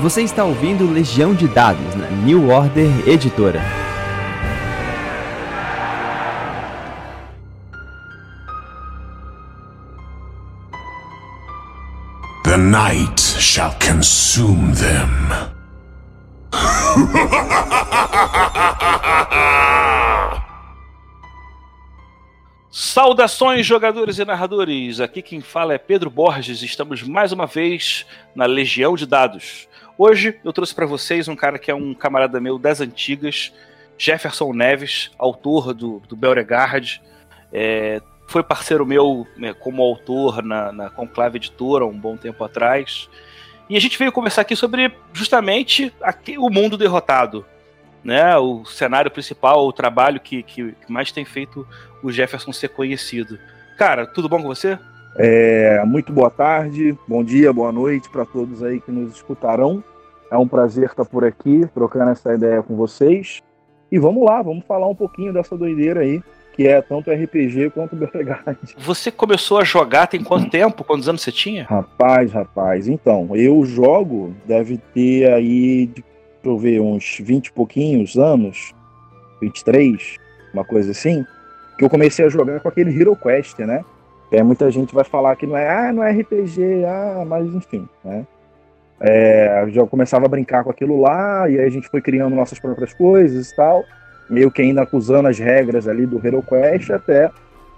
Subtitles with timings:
[0.00, 3.62] Você está ouvindo Legião de Dados na New Order Editora.
[12.44, 15.08] The night shall consume them.
[22.96, 25.00] Saudações, jogadores e narradores!
[25.00, 26.62] Aqui quem fala é Pedro Borges.
[26.62, 28.04] Estamos mais uma vez
[28.34, 29.66] na Legião de Dados.
[29.98, 33.52] Hoje eu trouxe para vocês um cara que é um camarada meu das antigas,
[33.96, 37.00] Jefferson Neves, autor do, do Beauregard.
[37.50, 43.08] É, foi parceiro meu né, como autor na, na Conclave Editora um bom tempo atrás.
[43.70, 47.46] E a gente veio conversar aqui sobre justamente aqui, o mundo derrotado.
[48.04, 51.66] Né, o cenário principal, o trabalho que, que, mais tem feito
[52.02, 53.36] o Jefferson ser conhecido.
[53.76, 54.78] Cara, tudo bom com você?
[55.18, 59.82] É, muito boa tarde, bom dia, boa noite para todos aí que nos escutarão.
[60.30, 63.42] É um prazer estar por aqui, trocando essa ideia com vocês.
[63.90, 66.20] E vamos lá, vamos falar um pouquinho dessa doideira aí,
[66.52, 68.58] que é tanto RPG quanto Beauregard.
[68.78, 70.82] Você começou a jogar tem quanto tempo?
[70.82, 71.64] Quantos anos você tinha?
[71.64, 76.04] Rapaz, rapaz, então, eu jogo, deve ter aí, deixa
[76.44, 78.74] eu ver, uns 20 e pouquinhos anos,
[79.40, 80.16] 23,
[80.52, 81.24] uma coisa assim,
[81.78, 83.84] que eu comecei a jogar com aquele Hero Quest, né?
[84.32, 87.88] É, muita gente vai falar que não é, ah, não é RPG, ah, mas enfim,
[88.04, 88.26] né?
[89.00, 92.58] É, já começava a brincar com aquilo lá, e aí a gente foi criando nossas
[92.58, 93.84] próprias coisas e tal,
[94.28, 97.30] meio que ainda acusando as regras ali do Hero Quest até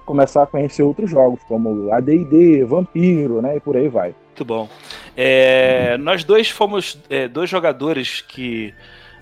[0.06, 4.14] começar a conhecer outros jogos, como AD&D, Vampiro, né, e por aí vai.
[4.28, 4.68] Muito bom.
[5.16, 8.72] É, nós dois fomos é, dois jogadores que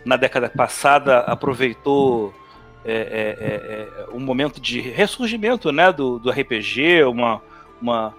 [0.04, 2.32] na década passada aproveitou
[2.84, 7.42] é, é, é, um momento de ressurgimento né, do, do RPG, uma,
[7.82, 8.14] uma,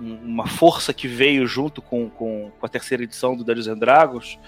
[0.00, 4.38] uma força que veio junto com, com, com a terceira edição do Dungeons and Dragons.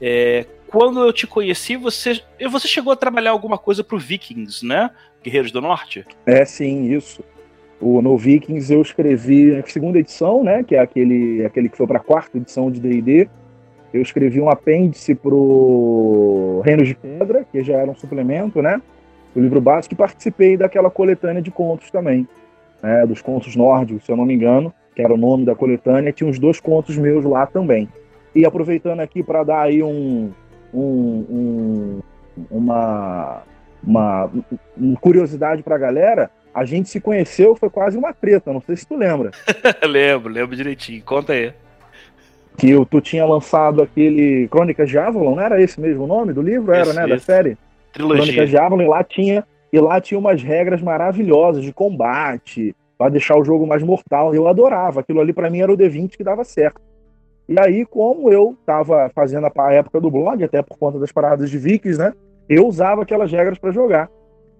[0.00, 4.64] É, quando eu te conheci, você, você chegou a trabalhar alguma coisa para o Vikings,
[4.66, 4.90] né?
[5.22, 6.04] Guerreiros do Norte?
[6.26, 7.24] É, sim, isso.
[7.80, 10.62] O, no Vikings eu escrevi a segunda edição, né?
[10.62, 13.28] Que é aquele, aquele que foi para a quarta edição de D&D.
[13.92, 18.80] Eu escrevi um apêndice pro Reinos de Pedra, que já era um suplemento, né?
[19.34, 22.26] o livro básico, e participei daquela coletânea de contos também,
[22.82, 26.12] né, dos contos nórdicos, se eu não me engano, que era o nome da coletânea,
[26.12, 27.88] tinha uns dois contos meus lá também.
[28.34, 30.30] E aproveitando aqui para dar aí um,
[30.72, 32.02] um, um
[32.50, 33.42] uma,
[33.82, 34.30] uma,
[34.76, 38.76] uma curiosidade para a galera, a gente se conheceu, foi quase uma treta, não sei
[38.76, 39.30] se tu lembra.
[39.86, 41.52] lembro, lembro direitinho, conta aí.
[42.56, 46.32] Que eu, tu tinha lançado aquele Crônicas de Avalon, não era esse mesmo o nome
[46.32, 46.72] do livro?
[46.72, 47.58] Era, né, da série?
[47.92, 48.22] Trilogia.
[48.22, 53.10] Crônicas de Avalon, e lá tinha e lá tinha umas regras maravilhosas de combate, para
[53.10, 54.34] deixar o jogo mais mortal.
[54.34, 56.80] Eu adorava, aquilo ali para mim era o D20 que dava certo.
[57.48, 61.50] E aí, como eu estava fazendo a época do blog, até por conta das paradas
[61.50, 62.12] de Vikings, né?
[62.48, 64.08] Eu usava aquelas regras para jogar.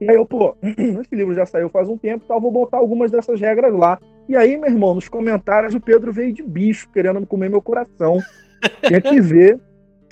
[0.00, 3.10] E aí eu, pô, esse livro já saiu faz um tempo, tal, vou botar algumas
[3.10, 3.98] dessas regras lá.
[4.28, 8.18] E aí, meu irmão, nos comentários o Pedro veio de bicho, querendo comer meu coração.
[8.82, 9.60] Tinha que ver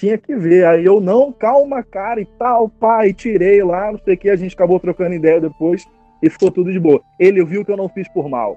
[0.02, 0.66] tinha que ver.
[0.66, 4.34] Aí eu, não, calma, cara, e tal, pai, tirei lá, não sei o que, a
[4.34, 5.86] gente acabou trocando ideia depois
[6.22, 7.02] e ficou tudo de boa.
[7.18, 8.56] Ele viu que eu não fiz por mal.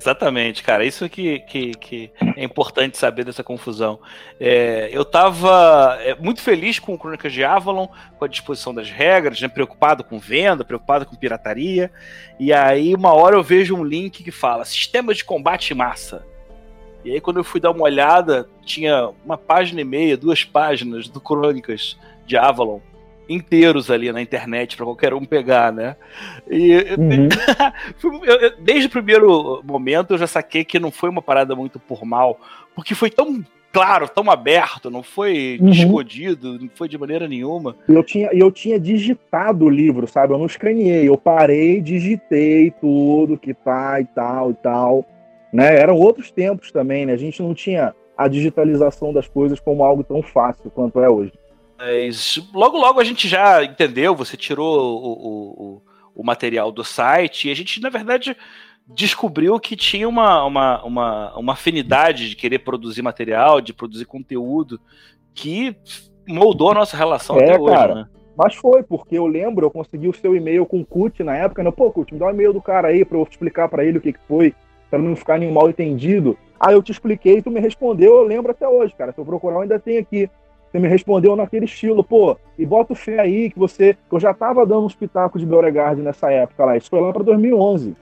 [0.00, 0.84] Exatamente, cara.
[0.84, 3.98] Isso que, que, que é importante saber dessa confusão.
[4.38, 8.88] É, eu estava é, muito feliz com o Crônicas de Avalon, com a disposição das
[8.88, 11.90] regras, né, preocupado com venda, preocupado com pirataria.
[12.38, 16.24] E aí, uma hora eu vejo um link que fala Sistema de Combate Massa.
[17.04, 21.08] E aí, quando eu fui dar uma olhada, tinha uma página e meia, duas páginas
[21.08, 22.80] do Crônicas de Avalon
[23.28, 25.96] inteiros ali na internet para qualquer um pegar, né?
[26.50, 27.28] E uhum.
[28.60, 32.40] desde o primeiro momento eu já saquei que não foi uma parada muito por mal,
[32.74, 35.68] porque foi tão claro, tão aberto, não foi uhum.
[35.68, 37.76] escondido, não foi de maneira nenhuma.
[37.88, 40.32] Eu tinha, eu tinha digitado o livro, sabe?
[40.32, 45.04] Eu não escaneei, eu parei, digitei tudo que tá e tal e tal.
[45.52, 45.78] Né?
[45.78, 47.12] Eram outros tempos também, né?
[47.12, 51.32] A gente não tinha a digitalização das coisas como algo tão fácil quanto é hoje.
[51.78, 55.12] Mas logo, logo a gente já entendeu, você tirou o,
[55.76, 55.82] o,
[56.16, 58.36] o material do site e a gente, na verdade,
[58.86, 64.80] descobriu que tinha uma, uma, uma, uma afinidade de querer produzir material, de produzir conteúdo,
[65.32, 65.76] que
[66.26, 67.94] moldou a nossa relação é, até hoje, cara.
[67.94, 68.08] né?
[68.36, 71.62] Mas foi, porque eu lembro, eu consegui o seu e-mail com o Cut na época,
[71.62, 71.70] né?
[71.70, 73.98] Pô, Cut, me dá o um e-mail do cara aí pra eu explicar para ele
[73.98, 74.54] o que, que foi
[74.90, 76.38] para não ficar nenhum mal entendido.
[76.58, 79.12] Aí eu te expliquei, tu me respondeu, eu lembro até hoje, cara.
[79.12, 80.30] Se eu procurar, eu ainda tem aqui.
[80.70, 83.94] Você me respondeu naquele estilo, pô, e bota fé aí que você.
[84.08, 86.76] Que eu já tava dando uns pitacos de Beauregard nessa época lá.
[86.76, 87.96] Isso foi lá para 2011.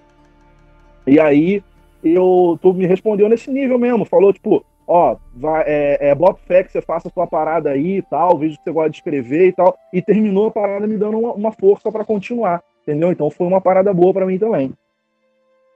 [1.07, 1.63] E aí,
[2.03, 4.05] eu, tu me respondeu nesse nível mesmo.
[4.05, 7.99] Falou, tipo, ó, vai, é, é, bota fé que você faça a sua parada aí
[7.99, 9.77] e tal, vejo que você gosta de escrever e tal.
[9.93, 13.13] E terminou a parada me dando uma, uma força para continuar, entendeu?
[13.13, 14.73] Então foi uma parada boa para mim também.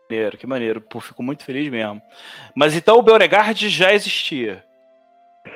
[0.09, 0.81] Que maneiro, que maneiro.
[0.81, 2.03] Pô, fico muito feliz mesmo.
[2.55, 4.65] Mas então o Beauregard já existia?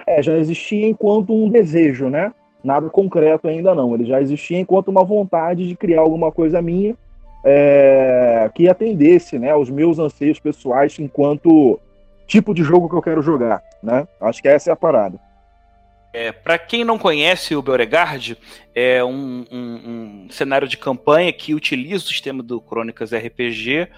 [0.06, 2.32] É, já existia enquanto um desejo, né?
[2.62, 3.94] Nada concreto ainda não.
[3.94, 6.96] Ele já existia enquanto uma vontade de criar alguma coisa minha
[7.44, 11.78] é, que atendesse né, aos meus anseios pessoais enquanto
[12.26, 14.08] tipo de jogo que eu quero jogar, né?
[14.20, 15.20] Acho que essa é a parada.
[16.14, 18.38] É, para quem não conhece o Beauregard,
[18.74, 23.88] é um, um, um, cenário de campanha que utiliza o sistema do Crônicas RPG,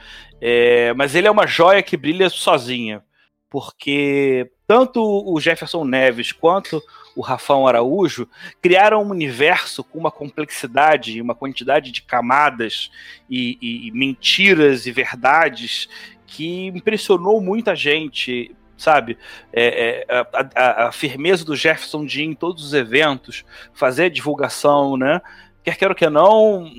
[0.40, 3.04] é, mas ele é uma joia que brilha sozinha,
[3.50, 6.82] porque tanto o Jefferson Neves quanto
[7.14, 8.28] o Rafão Araújo
[8.60, 12.90] criaram um universo com uma complexidade, uma quantidade de camadas
[13.30, 15.88] e, e, e mentiras e verdades
[16.26, 19.16] que impressionou muita gente, sabe?
[19.52, 24.96] É, é, a, a, a, firmeza do Jefferson Dean em todos os eventos, fazer divulgação,
[24.96, 25.22] né?
[25.62, 26.70] Quer queira ou quer não,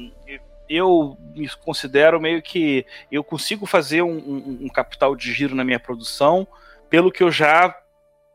[0.70, 5.64] eu me considero meio que eu consigo fazer um, um, um, capital de giro na
[5.64, 6.48] minha produção
[6.90, 7.76] pelo que eu já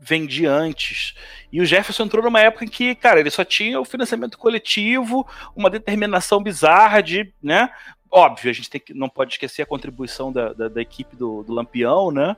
[0.00, 1.14] vendi antes.
[1.52, 5.26] E o Jefferson entrou numa época em que, cara, ele só tinha o financiamento coletivo,
[5.54, 7.70] uma determinação bizarra de, né,
[8.12, 11.42] óbvio, a gente tem que, não pode esquecer a contribuição da, da, da equipe do,
[11.42, 12.36] do, Lampião, né?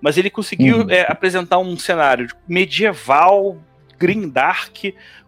[0.00, 0.90] Mas ele conseguiu uhum.
[0.90, 3.60] é, apresentar um cenário medieval,
[3.98, 4.76] green dark,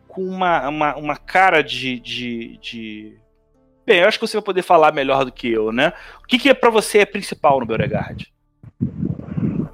[0.06, 3.16] com uma, uma, uma cara de, de, de,
[3.84, 5.92] Bem, eu acho que você vai poder falar melhor do que eu, né?
[6.22, 8.32] O que, que é para você é principal no Beauregard?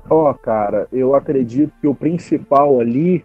[0.09, 3.25] Ó, oh, cara, eu acredito que o principal ali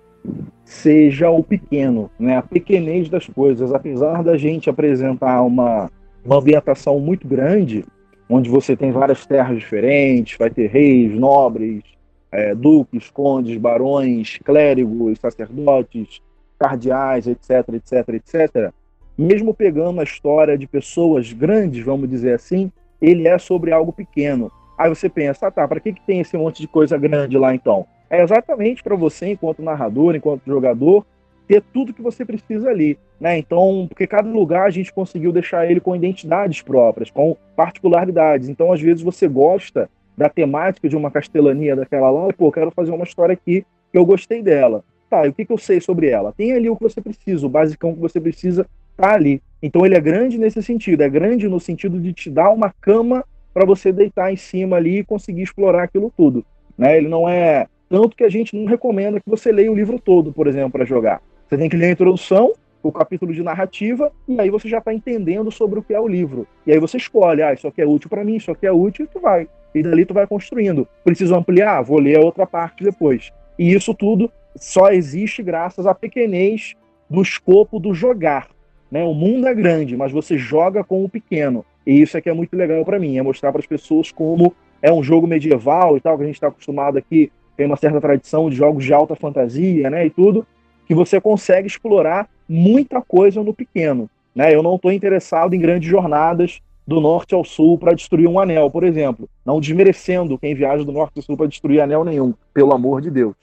[0.64, 2.38] seja o pequeno, né?
[2.38, 3.74] A pequenez das coisas.
[3.74, 5.90] Apesar da gente apresentar uma
[6.30, 7.86] ambientação muito grande,
[8.30, 11.84] onde você tem várias terras diferentes, vai ter reis, nobres,
[12.31, 16.22] é, duques, condes, barões, clérigos, sacerdotes,
[16.58, 18.74] cardeais, etc, etc, etc.
[19.18, 22.72] Mesmo pegando a história de pessoas grandes, vamos dizer assim,
[23.02, 24.52] ele é sobre algo pequeno.
[24.80, 27.54] Aí você pensa, ah, tá, para que, que tem esse monte de coisa grande lá
[27.54, 27.86] então?
[28.10, 31.06] É exatamente para você, enquanto narrador, enquanto jogador,
[31.46, 32.98] ter tudo que você precisa ali.
[33.20, 33.38] Né?
[33.38, 38.48] Então, porque cada lugar a gente conseguiu deixar ele com identidades próprias, com particularidades.
[38.48, 42.92] Então, às vezes, você gosta da temática de uma castelania daquela lá, pô, quero fazer
[42.92, 44.81] uma história aqui que eu gostei dela.
[45.10, 46.31] Tá, e o que, que eu sei sobre ela?
[46.31, 48.66] Tem ali o que você precisa, o basicão que você precisa
[48.96, 49.42] tá ali.
[49.62, 53.26] Então ele é grande nesse sentido, é grande no sentido de te dar uma cama
[53.59, 56.45] para você deitar em cima ali e conseguir explorar aquilo tudo.
[56.77, 56.95] Né?
[56.95, 60.31] Ele não é tanto que a gente não recomenda que você leia o livro todo,
[60.31, 61.21] por exemplo, para jogar.
[61.45, 64.94] Você tem que ler a introdução, o capítulo de narrativa, e aí você já está
[64.94, 66.47] entendendo sobre o que é o livro.
[66.65, 69.03] E aí você escolhe, ah, isso aqui é útil para mim, isso aqui é útil,
[69.03, 69.45] e tu vai.
[69.75, 70.88] E dali tu vai construindo.
[71.03, 71.81] Preciso ampliar?
[71.81, 73.29] Vou ler a outra parte depois.
[73.57, 76.75] E isso tudo só existe graças à pequenez
[77.09, 78.47] do escopo do jogar.
[78.89, 79.03] Né?
[79.03, 81.65] O mundo é grande, mas você joga com o pequeno.
[81.89, 84.53] E isso é que é muito legal para mim, é mostrar para as pessoas como
[84.80, 88.00] é um jogo medieval e tal, que a gente está acostumado aqui, tem uma certa
[88.00, 90.45] tradição de jogos de alta fantasia, né, e tudo,
[90.86, 94.07] que você consegue explorar muita coisa no pequeno.
[94.36, 94.53] Né?
[94.53, 98.69] Eu não estou interessado em grandes jornadas do norte ao sul para destruir um anel,
[98.69, 99.27] por exemplo.
[99.44, 103.09] Não desmerecendo quem viaja do norte ao sul para destruir anel nenhum, pelo amor de
[103.09, 103.33] Deus.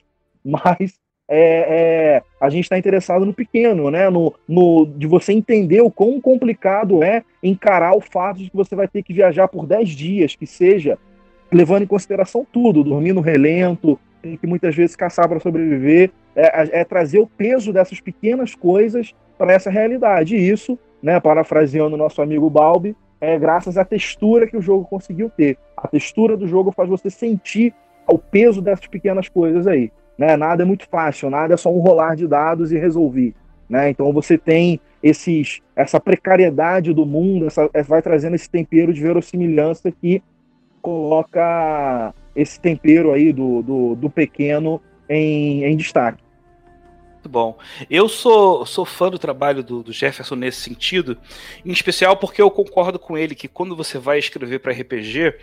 [0.45, 0.95] Mas
[1.29, 4.09] é, é, a gente está interessado no pequeno, né?
[4.09, 8.77] No, no, de você entender o quão complicado é encarar o fato de que você
[8.77, 10.99] vai ter que viajar por 10 dias, que seja,
[11.53, 16.81] levando em consideração tudo, dormir no relento, tem que muitas vezes caçar para sobreviver, é,
[16.81, 20.37] é, trazer o peso dessas pequenas coisas para essa realidade.
[20.37, 24.85] E isso, né, parafraseando o nosso amigo Balbi, é graças à textura que o jogo
[24.85, 25.59] conseguiu ter.
[25.77, 27.75] A textura do jogo faz você sentir
[28.07, 29.91] o peso dessas pequenas coisas aí.
[30.19, 30.37] Né?
[30.37, 33.35] Nada é muito fácil, nada é só um rolar de dados e resolver.
[33.69, 33.91] Né?
[33.91, 39.01] Então você tem esses, essa precariedade do mundo, essa, é, vai trazendo esse tempero de
[39.01, 40.23] verossimilhança que
[40.81, 46.23] coloca esse tempero aí do, do, do pequeno em, em destaque.
[47.27, 47.59] Muito bom.
[47.91, 51.19] Eu sou, sou fã do trabalho do, do, Jefferson nesse sentido,
[51.65, 55.35] em especial porque eu concordo com ele que quando você vai escrever para RPG,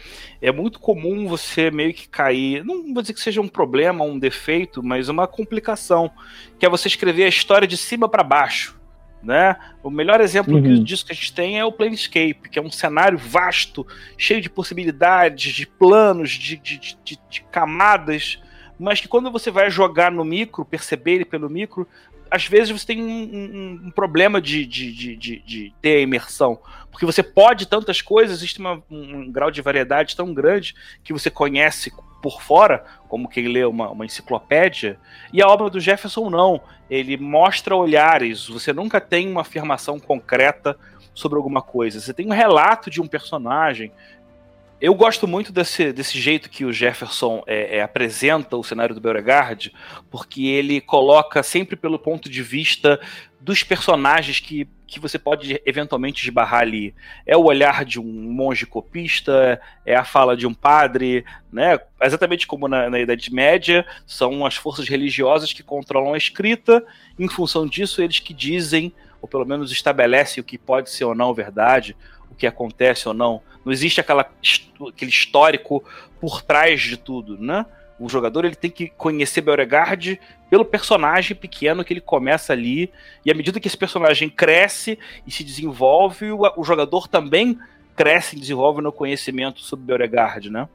[0.41, 4.17] é muito comum você meio que cair, não vou dizer que seja um problema, um
[4.17, 6.09] defeito, mas uma complicação,
[6.57, 8.79] que é você escrever a história de cima para baixo.
[9.21, 9.57] Né?
[9.83, 10.83] O melhor exemplo uhum.
[10.83, 13.85] disso que a gente tem é o Planescape, que é um cenário vasto,
[14.17, 18.39] cheio de possibilidades, de planos, de, de, de, de camadas,
[18.79, 21.87] mas que quando você vai jogar no micro, perceber ele pelo micro,
[22.29, 26.59] às vezes você tem um, um, um problema de, de, de, de, ter a imersão.
[26.89, 31.29] Porque você pode tantas coisas, existe uma, um grau de variedade tão grande que você
[31.29, 31.91] conhece
[32.23, 34.97] por fora, como quem lê uma, uma enciclopédia,
[35.31, 36.61] e a obra do Jefferson não.
[36.89, 40.77] Ele mostra olhares, você nunca tem uma afirmação concreta
[41.13, 41.99] sobre alguma coisa.
[41.99, 43.91] Você tem um relato de um personagem,
[44.83, 48.99] eu gosto muito desse, desse jeito que o Jefferson é, é, apresenta o cenário do
[48.99, 49.73] Beauregard,
[50.11, 52.99] porque ele coloca sempre pelo ponto de vista
[53.39, 56.93] dos personagens que, que você pode eventualmente esbarrar ali.
[57.25, 61.79] É o olhar de um monge copista, é a fala de um padre, né?
[62.01, 66.85] Exatamente como na, na Idade Média, são as forças religiosas que controlam a escrita,
[67.17, 71.15] em função disso, eles que dizem, ou pelo menos estabelecem o que pode ser ou
[71.15, 71.95] não verdade,
[72.33, 73.41] o que acontece ou não.
[73.63, 74.29] Não existe aquela,
[74.89, 75.83] aquele histórico
[76.19, 77.65] por trás de tudo, né?
[77.99, 82.91] O jogador ele tem que conhecer Beauregard pelo personagem pequeno que ele começa ali,
[83.25, 87.57] e à medida que esse personagem cresce e se desenvolve, o, o jogador também
[87.95, 90.67] cresce e desenvolve no conhecimento sobre Beauregard, né?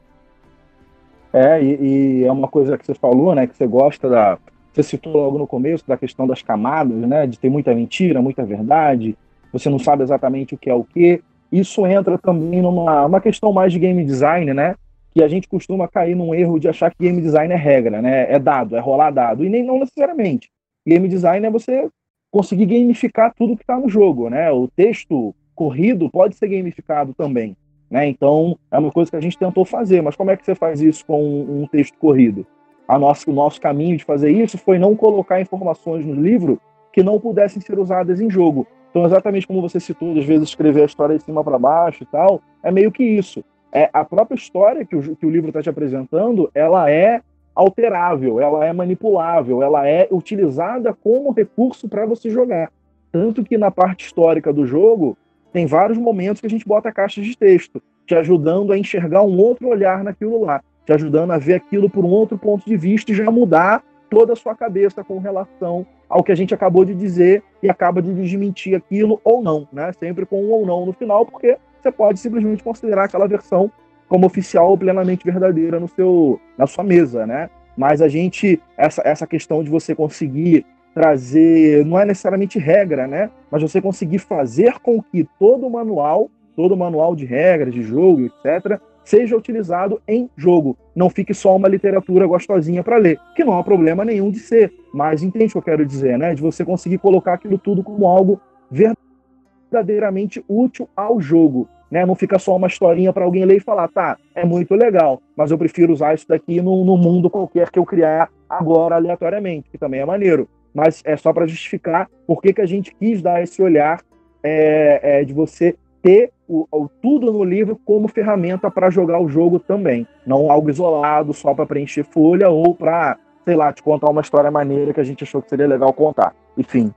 [1.31, 4.37] É, e, e, é uma coisa que você falou, né, que você gosta da...
[4.73, 8.43] Você citou logo no começo da questão das camadas, né, de ter muita mentira, muita
[8.43, 9.15] verdade,
[9.51, 13.51] você não sabe exatamente o que é o que, isso entra também numa uma questão
[13.51, 14.75] mais de game design, né?
[15.13, 18.31] Que a gente costuma cair num erro de achar que game design é regra, né?
[18.31, 19.43] É dado, é rolar dado.
[19.43, 20.49] E nem não necessariamente.
[20.85, 21.89] Game design é você
[22.31, 24.51] conseguir gamificar tudo que está no jogo, né?
[24.51, 27.55] O texto corrido pode ser gamificado também,
[27.89, 28.07] né?
[28.07, 30.01] Então é uma coisa que a gente tentou fazer.
[30.01, 32.45] Mas como é que você faz isso com um texto corrido?
[32.87, 36.59] A nosso, o nosso caminho de fazer isso foi não colocar informações no livro
[36.91, 38.65] que não pudessem ser usadas em jogo.
[38.89, 42.05] Então, exatamente como você citou, às vezes escrever a história de cima para baixo e
[42.07, 43.43] tal, é meio que isso.
[43.71, 47.21] É a própria história que o, que o livro está te apresentando, ela é
[47.53, 52.71] alterável, ela é manipulável, ela é utilizada como recurso para você jogar.
[53.11, 55.17] Tanto que na parte histórica do jogo,
[55.51, 59.37] tem vários momentos que a gente bota caixas de texto, te ajudando a enxergar um
[59.37, 63.11] outro olhar naquilo lá, te ajudando a ver aquilo por um outro ponto de vista
[63.11, 66.95] e já mudar toda a sua cabeça com relação ao que a gente acabou de
[66.95, 69.91] dizer e acaba de desmentir aquilo ou não, né?
[69.93, 73.71] Sempre com um ou não no final, porque você pode simplesmente considerar aquela versão
[74.07, 77.49] como oficial ou plenamente verdadeira no seu, na sua mesa, né?
[77.77, 83.29] Mas a gente, essa, essa questão de você conseguir trazer, não é necessariamente regra, né?
[83.49, 87.83] Mas você conseguir fazer com que todo o manual, todo o manual de regras, de
[87.83, 90.77] jogo, etc., seja utilizado em jogo.
[90.95, 94.71] Não fique só uma literatura gostosinha para ler, que não há problema nenhum de ser.
[94.93, 96.35] Mas entende o que eu quero dizer, né?
[96.35, 98.39] De você conseguir colocar aquilo tudo como algo
[98.69, 101.67] verdadeiramente útil ao jogo.
[101.89, 102.05] Né?
[102.05, 105.49] Não fica só uma historinha para alguém ler e falar, tá, é muito legal, mas
[105.49, 109.77] eu prefiro usar isso daqui no, no mundo qualquer que eu criar agora aleatoriamente, que
[109.79, 110.47] também é maneiro.
[110.71, 114.01] Mas é só para justificar por que, que a gente quis dar esse olhar
[114.43, 119.29] é, é, de você ter o, o, tudo no livro como ferramenta para jogar o
[119.29, 120.07] jogo também.
[120.25, 124.49] Não algo isolado só para preencher folha ou para, sei lá, te contar uma história
[124.49, 126.33] maneira que a gente achou que seria legal contar.
[126.57, 126.91] Enfim.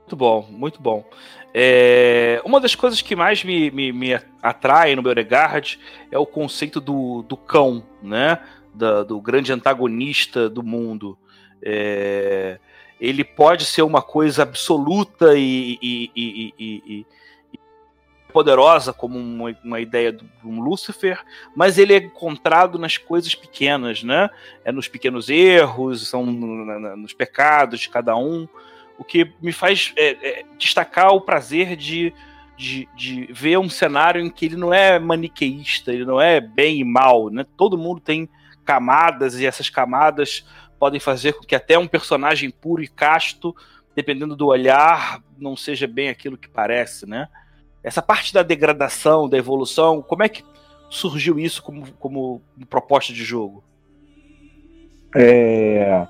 [0.00, 1.04] Muito bom, muito bom.
[1.52, 5.78] É, uma das coisas que mais me, me, me atrai no Beauregard
[6.10, 8.38] é o conceito do, do cão, né?
[8.74, 11.16] Da, do grande antagonista do mundo.
[11.62, 12.58] É,
[12.98, 17.06] ele pode ser uma coisa absoluta e, e, e, e
[18.34, 21.22] poderosa como uma, uma ideia de um Lúcifer,
[21.54, 24.28] mas ele é encontrado nas coisas pequenas, né?
[24.64, 28.48] É nos pequenos erros, são no, nos pecados de cada um,
[28.98, 32.12] o que me faz é, é, destacar o prazer de,
[32.56, 36.80] de, de, ver um cenário em que ele não é maniqueísta, ele não é bem
[36.80, 37.46] e mal, né?
[37.56, 38.28] Todo mundo tem
[38.64, 40.44] camadas e essas camadas
[40.76, 43.54] podem fazer com que até um personagem puro e casto,
[43.94, 47.28] dependendo do olhar, não seja bem aquilo que parece, né?
[47.84, 50.42] Essa parte da degradação, da evolução, como é que
[50.88, 53.62] surgiu isso como, como proposta de jogo?
[55.14, 56.06] É,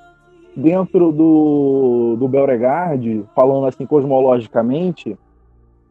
[0.56, 5.18] dentro do, do Beauregard, falando assim cosmologicamente,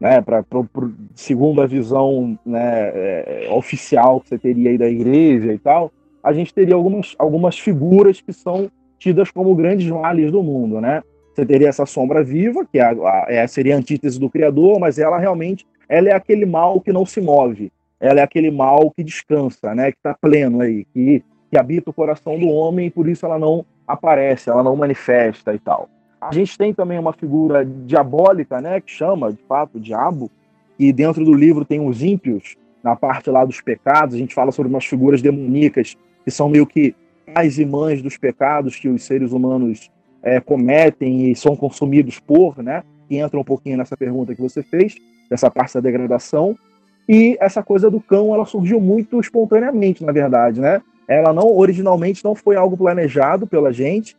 [0.00, 4.88] né, pra, pra, pra, segundo a visão né, é, oficial que você teria aí da
[4.88, 10.32] igreja e tal, a gente teria algumas, algumas figuras que são tidas como grandes males
[10.32, 11.02] do mundo, né?
[11.34, 14.78] Você teria essa sombra viva, que é a, a, é, seria a antítese do Criador,
[14.78, 18.90] mas ela realmente ela é aquele mal que não se move, ela é aquele mal
[18.90, 22.90] que descansa, né, que está pleno aí, que, que habita o coração do homem e
[22.90, 25.88] por isso ela não aparece, ela não manifesta e tal.
[26.20, 30.30] A gente tem também uma figura diabólica, né, que chama, de fato, o diabo,
[30.78, 34.52] e dentro do livro tem os ímpios, na parte lá dos pecados, a gente fala
[34.52, 36.94] sobre umas figuras demoníacas que são meio que
[37.58, 39.90] e mães dos pecados que os seres humanos
[40.22, 42.82] é, cometem e são consumidos por, né,
[43.18, 44.96] entra um pouquinho nessa pergunta que você fez
[45.30, 46.56] dessa parte da degradação.
[47.08, 50.80] E essa coisa do cão, ela surgiu muito espontaneamente, na verdade, né?
[51.06, 54.16] ela não originalmente não foi algo planejado pela gente,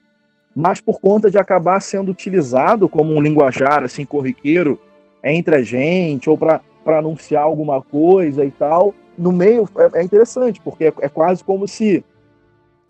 [0.55, 4.79] mas por conta de acabar sendo utilizado como um linguajar assim corriqueiro
[5.23, 10.61] entre a gente ou para anunciar alguma coisa e tal, no meio é, é interessante
[10.61, 12.03] porque é, é quase como se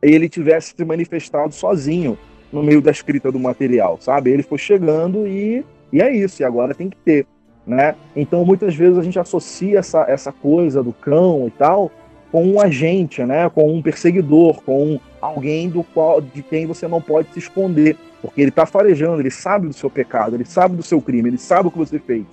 [0.01, 2.17] ele tivesse se manifestado sozinho
[2.51, 4.29] no meio da escrita do material, sabe?
[4.29, 7.25] Ele foi chegando e, e é isso, e agora tem que ter,
[7.65, 7.95] né?
[8.15, 11.91] Então muitas vezes a gente associa essa, essa coisa do cão e tal
[12.31, 13.49] com um agente, né?
[13.49, 18.41] Com um perseguidor, com alguém do qual de quem você não pode se esconder, porque
[18.41, 21.69] ele está farejando, ele sabe do seu pecado, ele sabe do seu crime, ele sabe
[21.69, 22.25] o que você fez.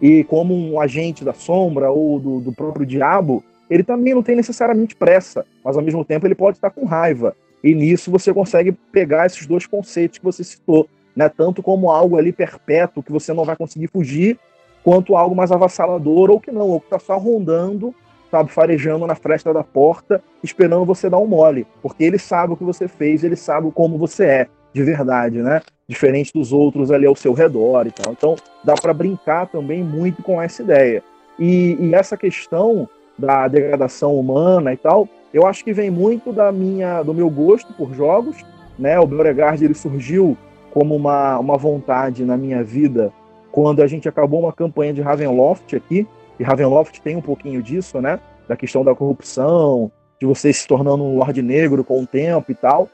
[0.00, 4.36] E como um agente da sombra ou do, do próprio diabo, ele também não tem
[4.36, 7.36] necessariamente pressa, mas ao mesmo tempo ele pode estar com raiva.
[7.62, 11.28] E nisso você consegue pegar esses dois conceitos que você citou, né?
[11.28, 14.38] Tanto como algo ali perpétuo que você não vai conseguir fugir,
[14.82, 17.94] quanto algo mais avassalador ou que não, ou que está só rondando,
[18.30, 22.56] sabe, farejando na fresta da porta, esperando você dar um mole, porque ele sabe o
[22.56, 25.60] que você fez, ele sabe como você é de verdade, né?
[25.88, 28.12] Diferente dos outros ali ao seu redor e tal.
[28.12, 31.02] Então, dá para brincar também muito com essa ideia.
[31.38, 32.88] E, e essa questão
[33.18, 37.72] da degradação humana e tal, eu acho que vem muito da minha, do meu gosto
[37.74, 38.36] por jogos,
[38.78, 38.98] né?
[39.00, 40.36] O Beauregard ele surgiu
[40.70, 43.12] como uma, uma vontade na minha vida
[43.50, 46.06] quando a gente acabou uma campanha de Ravenloft aqui,
[46.38, 48.18] e Ravenloft tem um pouquinho disso, né?
[48.48, 52.54] Da questão da corrupção, de você se tornando um Lorde Negro com o tempo e
[52.54, 52.88] tal.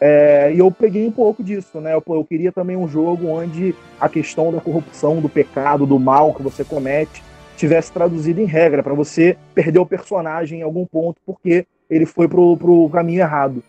[0.00, 1.94] É, e eu peguei um pouco disso, né?
[1.94, 6.34] Eu, eu queria também um jogo onde a questão da corrupção, do pecado, do mal
[6.34, 7.22] que você comete,
[7.56, 12.26] tivesse traduzido em regra, para você perder o personagem em algum ponto, porque ele foi
[12.26, 13.62] pro, pro caminho errado.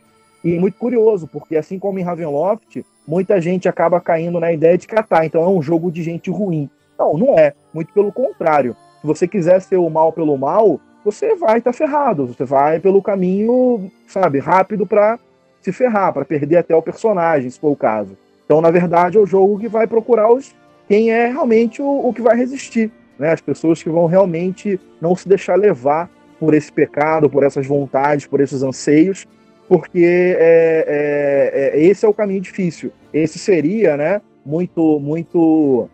[0.44, 4.78] E é muito curioso, porque assim como em Ravenloft, muita gente acaba caindo na ideia
[4.78, 6.70] de catar, então é um jogo de gente ruim.
[6.98, 7.54] Não, não é.
[7.74, 8.76] Muito pelo contrário.
[9.02, 12.28] Se você quiser ser o mal pelo mal, você vai estar tá ferrado.
[12.28, 15.20] Você vai pelo caminho, sabe, rápido para
[15.62, 18.18] se ferrar, para perder até o personagem, se for o caso.
[18.46, 20.54] Então, na verdade, é o jogo que vai procurar os
[20.88, 23.32] quem é realmente o, o que vai resistir né?
[23.32, 28.26] As pessoas que vão realmente não se deixar levar por esse pecado, por essas vontades,
[28.26, 29.26] por esses anseios,
[29.68, 32.92] porque é, é, é, esse é o caminho difícil.
[33.14, 34.22] Esse seria, né?
[34.46, 35.90] Muito, muito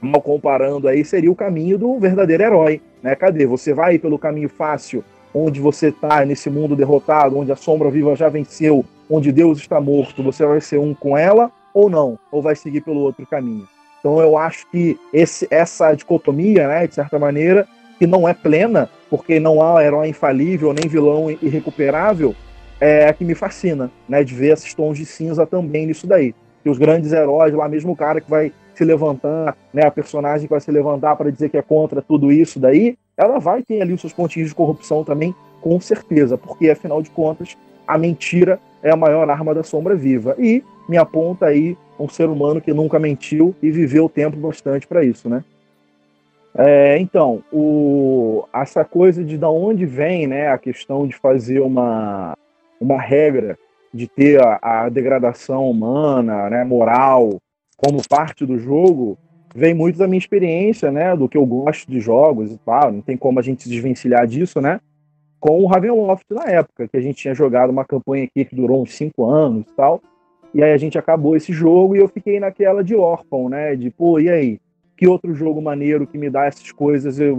[0.00, 3.14] mal comparando aí, seria o caminho do verdadeiro herói, né?
[3.14, 3.46] Cadê?
[3.46, 8.16] Você vai pelo caminho fácil, onde você está nesse mundo derrotado, onde a sombra viva
[8.16, 12.18] já venceu, onde Deus está morto, você vai ser um com ela ou não?
[12.30, 13.66] Ou vai seguir pelo outro caminho?
[14.00, 17.66] Então eu acho que esse, essa dicotomia, né, de certa maneira,
[17.98, 22.34] que não é plena, porque não há herói infalível nem vilão irrecuperável,
[22.80, 26.34] é que me fascina, né, de ver esses tons de cinza também nisso daí.
[26.62, 30.46] Que os grandes heróis, lá mesmo o cara que vai se levantar, né, a personagem
[30.46, 33.82] que vai se levantar para dizer que é contra tudo isso daí, ela vai ter
[33.82, 38.60] ali os seus pontinhos de corrupção também, com certeza, porque afinal de contas, a mentira
[38.82, 40.36] é a maior arma da sombra viva.
[40.38, 45.04] E me aponta aí um ser humano que nunca mentiu e viveu tempo bastante para
[45.04, 45.42] isso, né?
[46.56, 52.36] É, então, o, essa coisa de da onde vem né, a questão de fazer uma,
[52.80, 53.58] uma regra
[53.92, 57.40] de ter a, a degradação humana, né, moral,
[57.76, 59.16] como parte do jogo,
[59.54, 63.00] vem muito da minha experiência, né, do que eu gosto de jogos e tal, não
[63.00, 64.80] tem como a gente se desvencilhar disso, né,
[65.40, 68.82] com o Ravenloft na época, que a gente tinha jogado uma campanha aqui que durou
[68.82, 70.00] uns cinco anos e tal,
[70.54, 73.76] e aí a gente acabou esse jogo e eu fiquei naquela de órfão, né?
[73.76, 74.60] De, pô, e aí?
[74.96, 77.38] Que outro jogo maneiro que me dá essas coisas eu,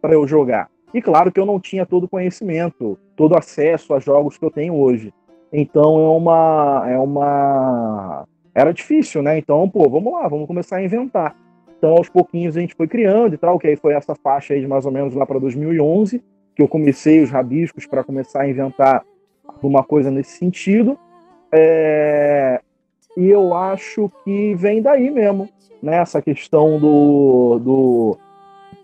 [0.00, 0.70] para eu jogar?
[0.92, 4.50] E claro que eu não tinha todo o conhecimento, todo acesso a jogos que eu
[4.50, 5.12] tenho hoje.
[5.52, 6.84] Então é uma.
[6.88, 8.24] É uma.
[8.54, 9.38] Era difícil, né?
[9.38, 11.36] Então, pô, vamos lá, vamos começar a inventar.
[11.76, 14.60] Então, aos pouquinhos a gente foi criando e tal, que aí foi essa faixa aí
[14.60, 16.22] de mais ou menos lá para 2011,
[16.54, 19.04] que eu comecei os rabiscos para começar a inventar
[19.46, 20.98] alguma coisa nesse sentido.
[21.52, 22.60] É,
[23.16, 25.48] e eu acho que vem daí mesmo,
[25.82, 25.96] né?
[25.98, 28.18] Essa questão do, do.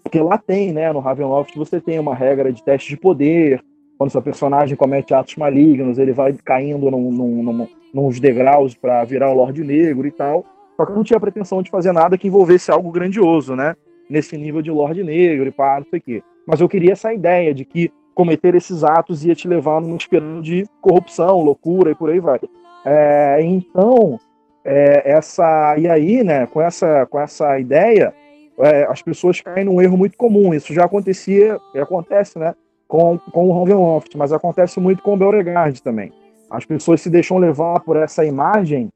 [0.03, 0.93] Porque lá tem, né?
[0.93, 3.65] No Ravenloft você tem uma regra de teste de poder.
[4.01, 9.05] Quando seu personagem comete atos malignos, ele vai caindo num, num, num, nos degraus para
[9.05, 10.43] virar o Lorde Negro e tal.
[10.75, 13.77] Só que eu não tinha pretensão de fazer nada que envolvesse algo grandioso, né?
[14.09, 16.23] Nesse nível de Lorde Negro e pá, não sei o quê.
[16.47, 20.41] Mas eu queria essa ideia de que cometer esses atos ia te levar num esperando
[20.41, 22.41] de corrupção, loucura e por aí vai.
[22.87, 24.19] É, então,
[24.65, 28.15] é, essa e aí, né, com essa com essa ideia,
[28.61, 30.55] é, as pessoas caem num erro muito comum.
[30.55, 32.55] Isso já acontecia, e acontece, né,
[32.91, 36.13] com, com o Ravenloft, mas acontece muito com o Beauregard também.
[36.51, 38.91] As pessoas se deixam levar por essa imagem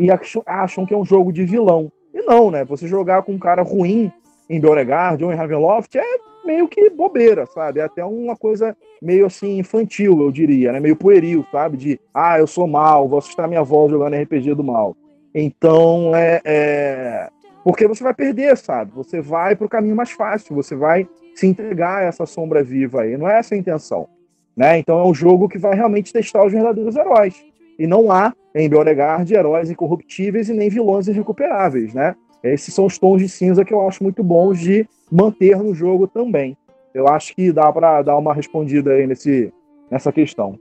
[0.00, 1.90] e acham, acham que é um jogo de vilão.
[2.12, 2.64] E não, né?
[2.64, 4.10] Você jogar com um cara ruim
[4.50, 6.04] em Beauregard ou em Ravenloft é
[6.44, 7.78] meio que bobeira, sabe?
[7.78, 10.80] É até uma coisa meio assim infantil, eu diria, né?
[10.80, 11.76] Meio pueril, sabe?
[11.76, 14.96] De, ah, eu sou mal, vou assustar minha avó jogando RPG do mal.
[15.32, 17.28] Então, é, é...
[17.62, 18.90] Porque você vai perder, sabe?
[18.96, 23.02] Você vai para o caminho mais fácil, você vai se entregar a essa sombra viva
[23.02, 23.16] aí.
[23.16, 24.08] Não é essa a intenção.
[24.56, 24.78] Né?
[24.78, 27.44] Então é um jogo que vai realmente testar os verdadeiros heróis.
[27.78, 32.16] E não há, em Beauregard, heróis incorruptíveis e nem vilões irrecuperáveis, né?
[32.42, 36.06] Esses são os tons de cinza que eu acho muito bons de manter no jogo
[36.06, 36.56] também.
[36.94, 39.52] Eu acho que dá para dar uma respondida aí nesse,
[39.90, 40.58] nessa questão.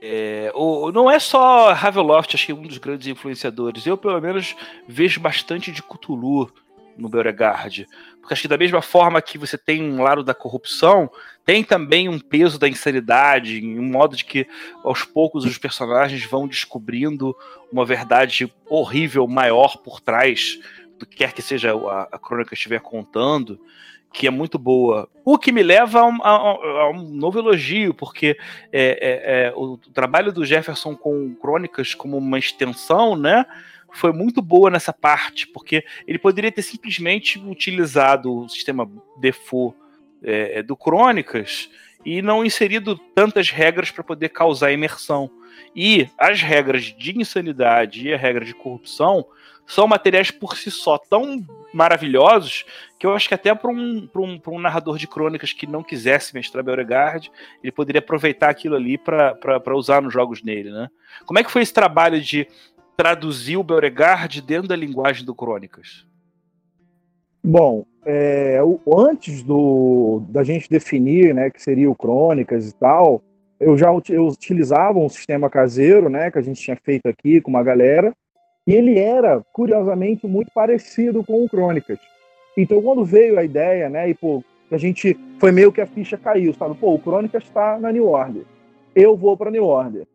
[0.00, 3.86] É, o, não é só Haveloft, acho que é um dos grandes influenciadores.
[3.86, 4.56] Eu, pelo menos,
[4.88, 6.50] vejo bastante de Cthulhu
[6.96, 7.86] no Beauregard.
[8.20, 11.10] Porque acho que da mesma forma que você tem um lado da corrupção,
[11.44, 14.46] tem também um peso da insanidade, um modo de que
[14.82, 17.36] aos poucos os personagens vão descobrindo
[17.70, 20.58] uma verdade horrível maior por trás
[20.98, 23.60] do que quer que seja a, a crônica estiver contando,
[24.12, 25.08] que é muito boa.
[25.24, 28.38] O que me leva a um, a, a um novo elogio, porque
[28.72, 33.44] é, é, é, o trabalho do Jefferson com crônicas como uma extensão, né?
[33.94, 39.76] Foi muito boa nessa parte, porque ele poderia ter simplesmente utilizado o sistema default
[40.22, 41.70] é, do Crônicas
[42.04, 45.30] e não inserido tantas regras para poder causar imersão.
[45.74, 49.24] E as regras de insanidade e a regra de corrupção
[49.66, 52.64] são materiais por si só tão maravilhosos
[52.98, 56.34] que eu acho que até para um, um, um narrador de crônicas que não quisesse
[56.34, 57.30] mestrar Beauregard,
[57.62, 60.90] ele poderia aproveitar aquilo ali para usar nos jogos nele, né?
[61.24, 62.46] Como é que foi esse trabalho de
[62.96, 66.06] traduzir o Beauregard dentro da linguagem do Crônicas?
[67.42, 68.58] Bom, é,
[68.96, 73.22] antes do, da gente definir, né, que seria o Crônicas e tal,
[73.60, 77.50] eu já eu utilizava um sistema caseiro, né, que a gente tinha feito aqui com
[77.50, 78.14] uma galera,
[78.66, 81.98] e ele era, curiosamente, muito parecido com o Crônicas.
[82.56, 86.16] Então, quando veio a ideia, né, e pô, a gente foi meio que a ficha
[86.16, 86.74] caiu, sabe?
[86.76, 88.44] Pô, o Crônicas está na New Order.
[88.94, 90.06] Eu vou para New Order.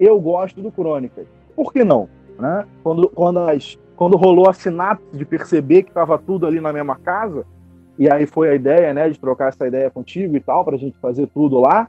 [0.00, 1.26] Eu gosto do Crônicas.
[1.54, 2.08] Por que não?
[2.38, 2.66] Né?
[2.82, 6.96] Quando, quando, as, quando rolou a sinapse de perceber que estava tudo ali na mesma
[6.96, 7.44] casa,
[7.98, 10.78] e aí foi a ideia, né, de trocar essa ideia contigo e tal, para a
[10.78, 11.88] gente fazer tudo lá,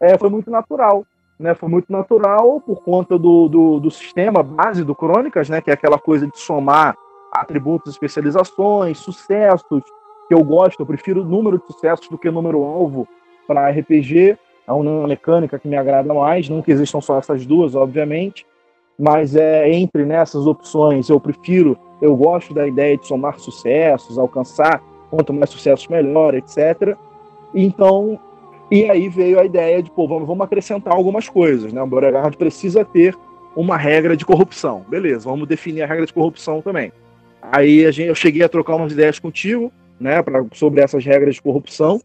[0.00, 1.04] é, foi muito natural
[1.38, 5.70] né, foi muito natural por conta do, do, do, sistema base do Crônicas, né, que
[5.70, 6.96] é aquela coisa de somar
[7.32, 9.82] atributos, especializações, sucessos,
[10.26, 13.06] que eu gosto, eu prefiro número de sucessos do que número alvo
[13.46, 17.74] para RPG, é uma mecânica que me agrada mais, não que existam só essas duas,
[17.74, 18.46] obviamente,
[18.98, 24.82] mas é entre nessas opções eu prefiro, eu gosto da ideia de somar sucessos, alcançar
[25.10, 26.96] quanto mais sucessos melhor, etc.
[27.54, 28.18] Então
[28.70, 31.82] e aí veio a ideia de, pô, vamos, vamos acrescentar algumas coisas, né?
[31.82, 33.16] O Beauregard precisa ter
[33.56, 34.84] uma regra de corrupção.
[34.88, 36.92] Beleza, vamos definir a regra de corrupção também.
[37.40, 41.36] Aí a gente, eu cheguei a trocar umas ideias contigo, né, pra, sobre essas regras
[41.36, 42.00] de corrupção,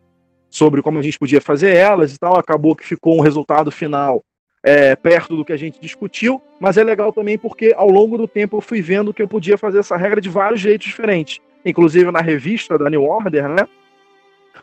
[0.49, 2.39] sobre como a gente podia fazer elas e tal.
[2.39, 4.23] Acabou que ficou um resultado final
[4.63, 8.27] é, perto do que a gente discutiu, mas é legal também porque ao longo do
[8.27, 11.41] tempo eu fui vendo que eu podia fazer essa regra de vários jeitos diferentes.
[11.65, 13.67] Inclusive na revista da New Order, né,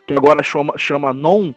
[0.07, 1.53] que agora chama, chama Non,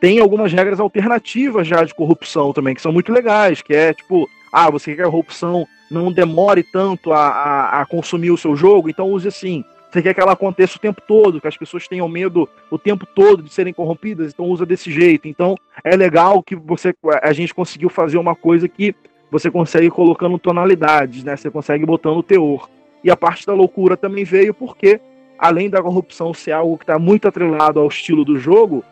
[0.00, 4.28] tem algumas regras alternativas já de corrupção também, que são muito legais, que é tipo,
[4.52, 8.56] ah, você quer que a corrupção não demore tanto a, a, a, consumir o seu
[8.56, 9.64] jogo, então use assim.
[9.92, 13.04] Você quer que ela aconteça o tempo todo, que as pessoas tenham medo o tempo
[13.04, 15.28] todo de serem corrompidas, então usa desse jeito.
[15.28, 18.94] Então é legal que você a gente conseguiu fazer uma coisa que
[19.30, 21.36] você consegue colocando tonalidades, né?
[21.36, 22.70] Você consegue botando teor.
[23.04, 24.98] E a parte da loucura também veio porque,
[25.38, 28.82] além da corrupção ser algo que está muito atrelado ao estilo do jogo,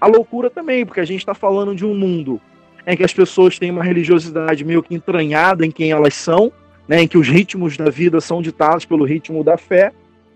[0.00, 2.40] a loucura também, porque a gente está falando de um mundo
[2.86, 6.50] em que as pessoas têm uma religiosidade meio que entranhada em quem elas são,
[6.88, 9.92] né, em que os ritmos da vida são ditados pelo ritmo da fé,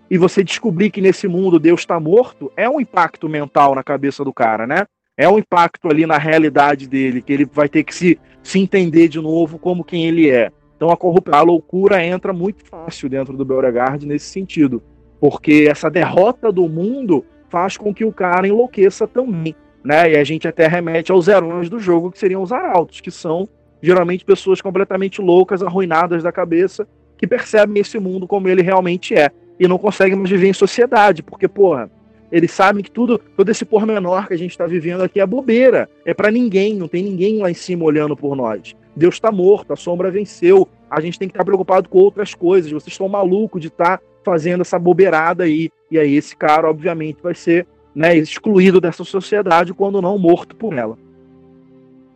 [0.09, 4.25] e você descobrir que nesse mundo Deus está morto é um impacto mental na cabeça
[4.25, 4.85] do cara, né?
[5.15, 9.07] É um impacto ali na realidade dele, que ele vai ter que se, se entender
[9.07, 10.51] de novo como quem ele é.
[10.75, 14.83] Então a, corrupção, a loucura entra muito fácil dentro do Beauregard nesse sentido,
[15.19, 20.11] porque essa derrota do mundo faz com que o cara enlouqueça também, né?
[20.11, 23.47] E a gente até remete aos heróis do jogo, que seriam os arautos, que são
[23.81, 29.31] geralmente pessoas completamente loucas, arruinadas da cabeça, que percebem esse mundo como ele realmente é
[29.59, 31.89] e não conseguem mais viver em sociedade, porque, porra,
[32.31, 35.89] eles sabem que tudo, todo esse pormenor que a gente está vivendo aqui é bobeira,
[36.05, 38.75] é para ninguém, não tem ninguém lá em cima olhando por nós.
[38.95, 42.33] Deus está morto, a sombra venceu, a gente tem que estar tá preocupado com outras
[42.33, 45.69] coisas, vocês estão malucos de estar tá fazendo essa bobeirada aí.
[45.89, 50.73] E aí esse cara, obviamente, vai ser né, excluído dessa sociedade, quando não morto por
[50.73, 50.97] ela.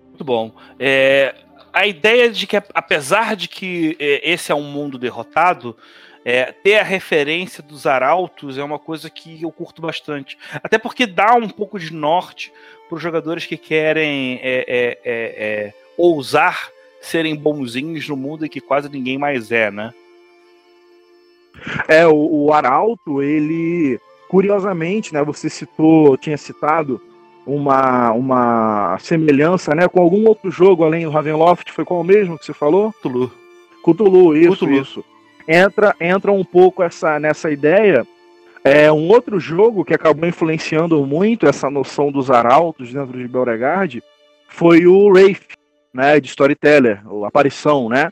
[0.09, 0.51] Muito bom.
[0.79, 1.35] É,
[1.75, 5.75] a ideia de que, apesar de que é, esse é um mundo derrotado,
[6.23, 10.37] é, ter a referência dos arautos é uma coisa que eu curto bastante.
[10.63, 12.49] Até porque dá um pouco de norte
[12.87, 16.69] para os jogadores que querem é, é, é, é, ousar
[17.01, 19.93] serem bonzinhos no mundo e que quase ninguém mais é, né?
[21.89, 27.01] É, o, o Arauto, ele, curiosamente, né, você citou, tinha citado
[27.45, 32.45] uma, uma semelhança, né, com algum outro jogo além do Ravenloft, foi qual mesmo que
[32.45, 32.91] você falou?
[32.93, 33.31] Cthulhu.
[33.83, 34.81] Cthulhu, isso, Cthulhu.
[34.81, 35.05] isso
[35.47, 38.05] entra, entra um pouco essa, nessa ideia.
[38.63, 44.03] É um outro jogo que acabou influenciando muito essa noção dos arautos dentro de Beauregard
[44.47, 45.45] foi o Wraith,
[45.93, 48.11] né, de Storyteller, o Aparição, né?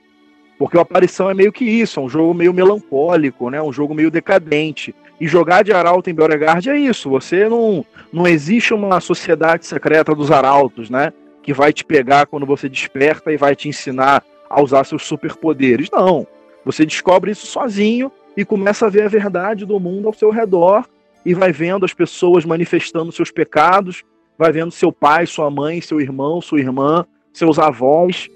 [0.63, 3.61] Porque o Aparição é meio que isso, é um jogo meio melancólico, né?
[3.61, 4.95] Um jogo meio decadente.
[5.19, 10.15] E jogar de arauto em Beauregard é isso, você não não existe uma sociedade secreta
[10.15, 11.11] dos arautos, né?
[11.41, 15.89] Que vai te pegar quando você desperta e vai te ensinar a usar seus superpoderes.
[15.91, 16.25] Não.
[16.63, 20.85] Você descobre isso sozinho e começa a ver a verdade do mundo ao seu redor
[21.25, 24.01] e vai vendo as pessoas manifestando seus pecados,
[24.37, 28.29] vai vendo seu pai, sua mãe, seu irmão, sua irmã, seus avós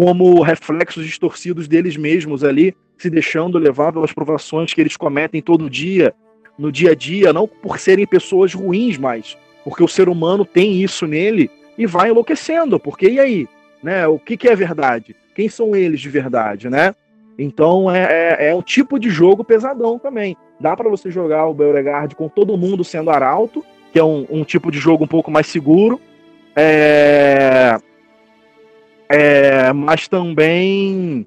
[0.00, 5.68] como reflexos distorcidos deles mesmos ali, se deixando levar pelas provações que eles cometem todo
[5.68, 6.14] dia,
[6.58, 10.82] no dia a dia, não por serem pessoas ruins, mas porque o ser humano tem
[10.82, 13.46] isso nele e vai enlouquecendo, porque e aí?
[13.82, 14.06] Né?
[14.06, 15.14] O que, que é verdade?
[15.34, 16.94] Quem são eles de verdade, né?
[17.38, 20.34] Então é, é, é um tipo de jogo pesadão também.
[20.58, 24.44] Dá para você jogar o Beauregard com todo mundo sendo arauto, que é um, um
[24.44, 26.00] tipo de jogo um pouco mais seguro.
[26.56, 27.78] É,
[29.10, 31.26] é, mas também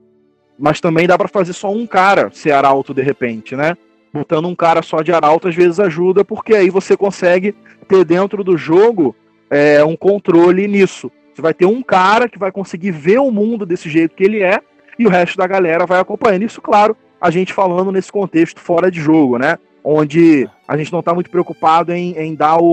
[0.58, 3.76] mas também dá para fazer só um cara ser arauto de repente, né?
[4.14, 7.54] Botando um cara só de arauto às vezes ajuda, porque aí você consegue
[7.88, 9.14] ter dentro do jogo
[9.50, 11.12] é, um controle nisso.
[11.34, 14.42] Você vai ter um cara que vai conseguir ver o mundo desse jeito que ele
[14.42, 14.62] é,
[14.98, 16.44] e o resto da galera vai acompanhando.
[16.44, 19.58] Isso, claro, a gente falando nesse contexto fora de jogo, né?
[19.84, 22.64] Onde a gente não está muito preocupado em, em dar, o,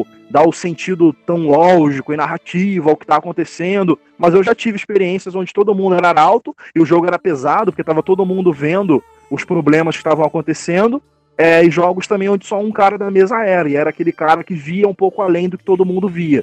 [0.00, 3.98] o, dar o sentido tão lógico e narrativo ao que está acontecendo.
[4.18, 7.70] Mas eu já tive experiências onde todo mundo era alto e o jogo era pesado,
[7.70, 11.02] porque estava todo mundo vendo os problemas que estavam acontecendo.
[11.38, 14.42] É, e jogos também onde só um cara da mesa era, e era aquele cara
[14.42, 16.42] que via um pouco além do que todo mundo via.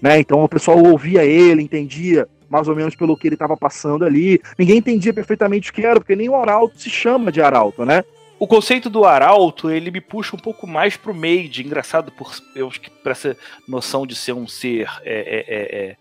[0.00, 0.18] Né?
[0.18, 4.40] Então o pessoal ouvia ele, entendia mais ou menos pelo que ele estava passando ali.
[4.58, 8.02] Ninguém entendia perfeitamente o que era, porque nem o arauto se chama de arauto, né?
[8.40, 12.68] O conceito do arauto, ele me puxa um pouco mais pro Made, engraçado por eu
[12.68, 13.36] acho que para essa
[13.68, 15.96] noção de ser um ser é, é, é, é,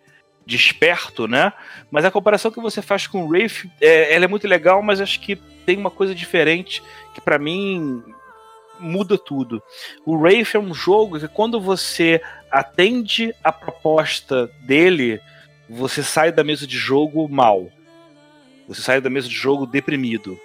[0.45, 1.51] desperto, né?
[1.91, 5.01] Mas a comparação que você faz com o Wraith, é, ela é muito legal, mas
[5.01, 6.81] acho que tem uma coisa diferente
[7.13, 8.01] que para mim
[8.79, 9.61] muda tudo.
[10.05, 15.19] O Wraith é um jogo que quando você atende a proposta dele,
[15.69, 17.69] você sai da mesa de jogo mal.
[18.65, 20.39] Você sai da mesa de jogo deprimido.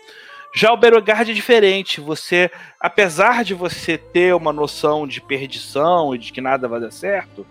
[0.57, 2.01] Já o Beauregard é diferente.
[2.01, 6.93] Você, apesar de você ter uma noção de perdição e de que nada vai dar
[6.93, 7.45] certo,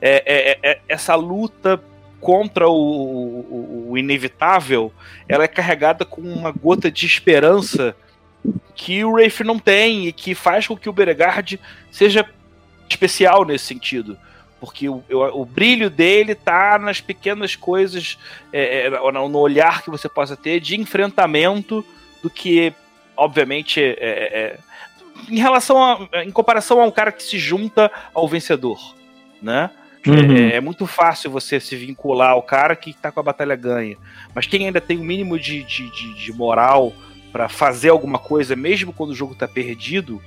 [0.00, 1.82] é, é, é, é essa luta
[2.20, 4.92] contra o, o, o, inevitável,
[5.28, 7.94] ela é carregada com uma gota de esperança
[8.74, 12.24] que o Rafe não tem e que faz com que o Beauregard seja
[12.88, 14.16] especial nesse sentido
[14.60, 18.18] porque o, o, brilho dele tá nas pequenas coisas,
[18.50, 21.84] é, é, no olhar que você possa ter de enfrentamento
[22.24, 22.72] do que,
[23.14, 24.58] obviamente, é, é, é,
[25.28, 28.78] em relação a, em comparação a um cara que se junta ao vencedor,
[29.42, 29.68] né?
[30.06, 30.34] Uhum.
[30.34, 33.98] É, é, muito fácil você se vincular ao cara que tá com a batalha ganha.
[34.34, 36.94] Mas quem ainda tem o um mínimo de, de, de, de moral
[37.30, 40.22] para fazer alguma coisa, mesmo quando o jogo tá perdido,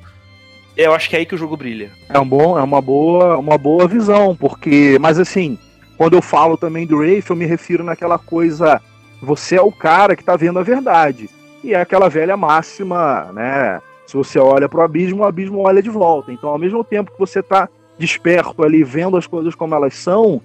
[0.75, 1.91] eu acho que é aí que o jogo brilha.
[2.09, 5.57] É um bom, é uma boa, uma boa visão, porque, mas assim,
[5.97, 8.79] quando eu falo também do Rafe, eu me refiro naquela coisa,
[9.19, 11.27] você é o cara que tá vendo a verdade.
[11.67, 13.81] E é aquela velha máxima, né?
[14.05, 16.31] Se você olha pro abismo, o abismo olha de volta.
[16.31, 17.67] Então, ao mesmo tempo que você tá
[17.99, 20.41] desperto ali, vendo as coisas como elas são,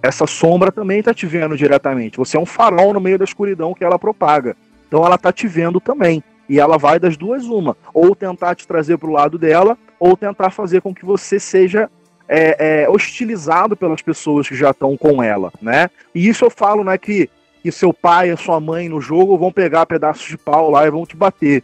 [0.00, 2.18] essa sombra também tá te vendo diretamente.
[2.18, 4.56] Você é um farol no meio da escuridão que ela propaga.
[4.86, 6.22] Então ela tá te vendo também.
[6.48, 10.16] E ela vai das duas uma, ou tentar te trazer para o lado dela, ou
[10.16, 11.90] tentar fazer com que você seja
[12.28, 15.90] é, é, hostilizado pelas pessoas que já estão com ela, né?
[16.14, 17.28] E isso eu falo, né, que,
[17.62, 20.90] que seu pai e sua mãe no jogo vão pegar pedaços de pau lá e
[20.90, 21.62] vão te bater.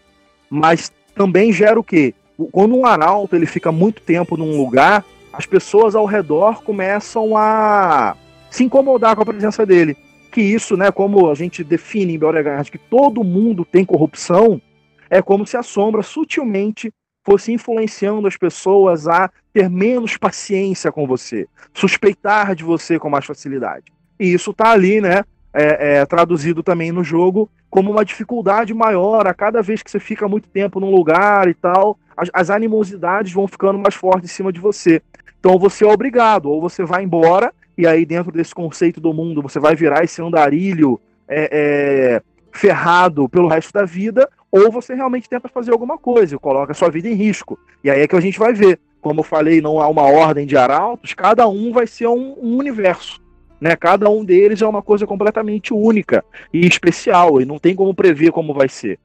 [0.51, 2.15] Mas também gera o quê?
[2.53, 8.17] Quando um arauto ele fica muito tempo num lugar, as pessoas ao redor começam a
[8.51, 9.97] se incomodar com a presença dele.
[10.31, 14.61] Que isso, né, como a gente define em Beauregard, que todo mundo tem corrupção,
[15.09, 16.93] é como se a sombra sutilmente
[17.25, 23.25] fosse influenciando as pessoas a ter menos paciência com você, suspeitar de você com mais
[23.25, 23.93] facilidade.
[24.19, 25.25] E isso está ali, né?
[25.57, 29.99] É, é, traduzido também no jogo como uma dificuldade maior a cada vez que você
[29.99, 34.35] fica muito tempo num lugar e tal, as, as animosidades vão ficando mais fortes em
[34.35, 35.03] cima de você.
[35.41, 39.43] Então você é obrigado, ou você vai embora, e aí dentro desse conceito do mundo
[39.43, 45.29] você vai virar esse andarilho é, é, ferrado pelo resto da vida, ou você realmente
[45.29, 47.59] tenta fazer alguma coisa, coloca sua vida em risco.
[47.83, 48.79] E aí é que a gente vai ver.
[49.01, 52.57] Como eu falei, não há uma ordem de arautos, cada um vai ser um, um
[52.57, 53.21] universo.
[53.61, 53.75] Né?
[53.77, 58.33] Cada um deles é uma coisa completamente única e especial, e não tem como prever
[58.33, 58.99] como vai ser.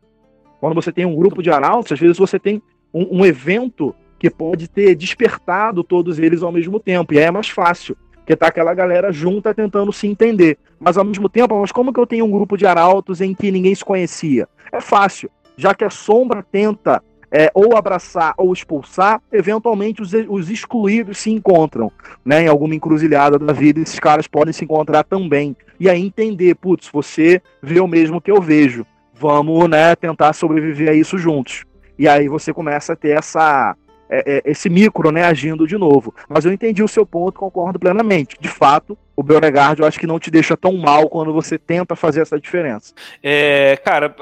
[0.60, 2.62] Quando você tem um grupo de arautos, às vezes você tem
[2.94, 7.32] um, um evento que pode ter despertado todos eles ao mesmo tempo, e aí é
[7.32, 10.58] mais fácil, porque tá aquela galera junta tentando se entender.
[10.80, 13.52] Mas ao mesmo tempo, mas como que eu tenho um grupo de arautos em que
[13.52, 14.48] ninguém se conhecia?
[14.72, 20.50] É fácil, já que a sombra tenta é, ou abraçar ou expulsar, eventualmente os, os
[20.50, 21.92] excluídos se encontram,
[22.26, 22.44] né?
[22.44, 25.56] Em alguma encruzilhada da vida, esses caras podem se encontrar também.
[25.80, 28.86] E aí entender, putz, você vê o mesmo que eu vejo.
[29.14, 31.64] Vamos, né, tentar sobreviver a isso juntos.
[31.98, 33.76] E aí você começa a ter essa,
[34.10, 36.14] é, é, esse micro, né, agindo de novo.
[36.28, 38.36] Mas eu entendi o seu ponto, concordo plenamente.
[38.40, 41.96] De fato, o Beauregard eu acho que não te deixa tão mal quando você tenta
[41.96, 42.94] fazer essa diferença.
[43.22, 44.14] É, cara,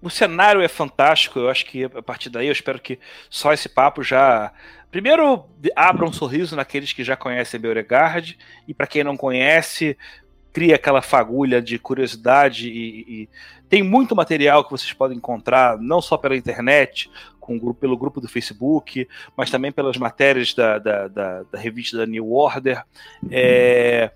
[0.00, 1.38] o cenário é fantástico.
[1.38, 4.52] Eu acho que a partir daí eu espero que só esse papo já.
[4.90, 5.44] Primeiro,
[5.76, 9.96] abra um sorriso naqueles que já conhecem Beauregard, e para quem não conhece,
[10.52, 13.28] cria aquela fagulha de curiosidade e, e,
[13.68, 18.28] tem muito material que vocês podem encontrar, não só pela internet, com, pelo grupo do
[18.28, 19.06] Facebook,
[19.36, 22.82] mas também pelas matérias da, da, da, da revista da New Order.
[23.30, 24.10] É,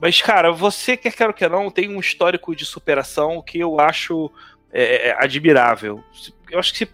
[0.00, 3.78] mas, cara, você, quer quer ou quer não, tem um histórico de superação que eu
[3.78, 4.28] acho
[4.72, 6.02] é, é, admirável.
[6.50, 6.88] Eu acho que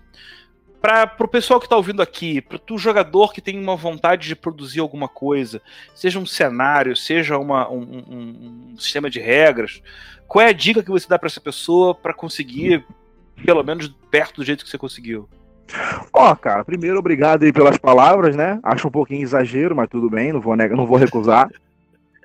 [0.80, 4.36] para o pessoal que está ouvindo aqui, para o jogador que tem uma vontade de
[4.36, 5.60] produzir alguma coisa,
[5.94, 9.82] seja um cenário, seja uma, um, um, um sistema de regras,
[10.28, 12.84] qual é a dica que você dá para essa pessoa para conseguir,
[13.44, 15.28] pelo menos perto do jeito que você conseguiu?
[16.12, 18.60] Ó, oh, cara, primeiro obrigado aí pelas palavras, né?
[18.62, 21.50] Acho um pouquinho exagero, mas tudo bem, não vou negar, não vou recusar.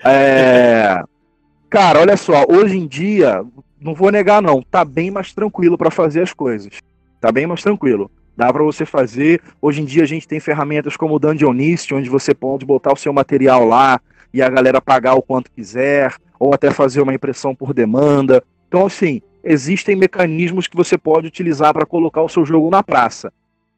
[0.05, 1.03] É...
[1.69, 3.43] Cara, olha só, hoje em dia,
[3.81, 6.79] não vou negar não, tá bem mais tranquilo para fazer as coisas.
[7.19, 8.11] Tá bem mais tranquilo.
[8.37, 9.41] Dá para você fazer.
[9.61, 12.97] Hoje em dia a gente tem ferramentas como o Dungeonist, onde você pode botar o
[12.97, 13.99] seu material lá
[14.33, 18.43] e a galera pagar o quanto quiser, ou até fazer uma impressão por demanda.
[18.67, 23.33] Então, assim, existem mecanismos que você pode utilizar para colocar o seu jogo na praça.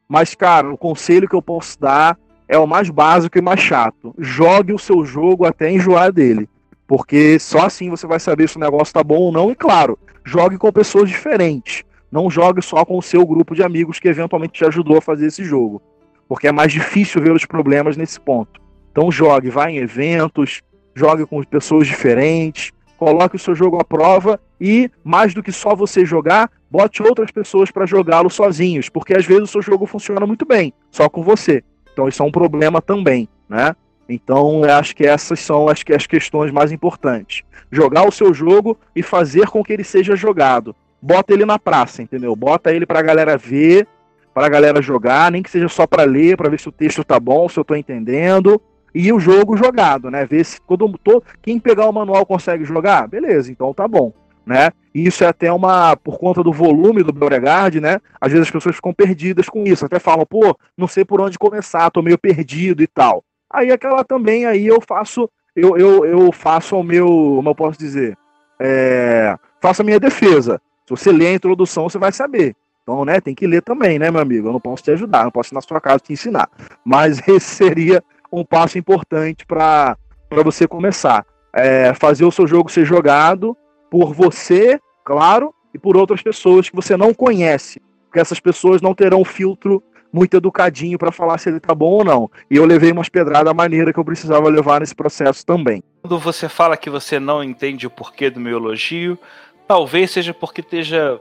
[0.08, 4.14] Mas, cara, o conselho que eu posso dar é o mais básico e mais chato.
[4.18, 6.48] Jogue o seu jogo até enjoar dele.
[6.86, 9.50] Porque só assim você vai saber se o negócio tá bom ou não.
[9.50, 11.82] E claro, jogue com pessoas diferentes.
[12.10, 15.26] Não jogue só com o seu grupo de amigos que eventualmente te ajudou a fazer
[15.26, 15.82] esse jogo.
[16.28, 18.60] Porque é mais difícil ver os problemas nesse ponto.
[18.92, 20.62] Então jogue, vá em eventos,
[20.94, 25.74] jogue com pessoas diferentes, coloque o seu jogo à prova e, mais do que só
[25.74, 30.26] você jogar, bote outras pessoas para jogá-lo sozinhos, porque às vezes o seu jogo funciona
[30.26, 31.62] muito bem, só com você.
[31.92, 33.74] Então isso é um problema também, né?
[34.08, 37.42] Então, acho que essas são as, as questões mais importantes.
[37.70, 40.76] Jogar o seu jogo e fazer com que ele seja jogado.
[41.00, 42.34] Bota ele na praça, entendeu?
[42.34, 43.86] Bota ele pra galera ver,
[44.32, 47.20] pra galera jogar, nem que seja só para ler, para ver se o texto tá
[47.20, 48.60] bom, se eu tô entendendo.
[48.94, 50.24] E o jogo jogado, né?
[50.24, 54.12] Ver se todo, todo quem pegar o manual consegue jogar, beleza, então tá bom,
[54.46, 54.70] né?
[54.94, 57.98] E isso é até uma por conta do volume do Beauregard, né?
[58.20, 61.38] Às vezes as pessoas ficam perdidas com isso, até falam, pô, não sei por onde
[61.38, 63.24] começar, tô meio perdido e tal.
[63.54, 67.78] Aí aquela também, aí eu faço, eu, eu, eu faço o meu, como eu posso
[67.78, 68.18] dizer,
[68.60, 70.60] é, faço a minha defesa.
[70.84, 72.56] Se você ler a introdução, você vai saber.
[72.82, 74.48] Então, né, tem que ler também, né, meu amigo?
[74.48, 76.50] Eu não posso te ajudar, não posso ir na sua casa te ensinar.
[76.84, 79.96] Mas esse seria um passo importante para
[80.30, 81.24] você começar.
[81.52, 83.56] É, fazer o seu jogo ser jogado
[83.88, 87.80] por você, claro, e por outras pessoas que você não conhece.
[88.06, 89.80] Porque essas pessoas não terão filtro
[90.14, 92.30] muito educadinho para falar se ele tá bom ou não.
[92.48, 95.82] E eu levei umas pedradas da maneira que eu precisava levar nesse processo também.
[96.02, 99.18] Quando você fala que você não entende o porquê do meu elogio,
[99.66, 101.20] talvez seja porque esteja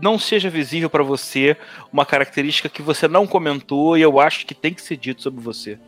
[0.00, 1.56] não seja visível para você
[1.92, 5.40] uma característica que você não comentou e eu acho que tem que ser dito sobre
[5.40, 5.78] você.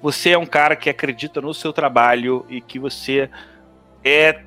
[0.00, 3.28] Você é um cara que acredita no seu trabalho e que você
[4.02, 4.42] é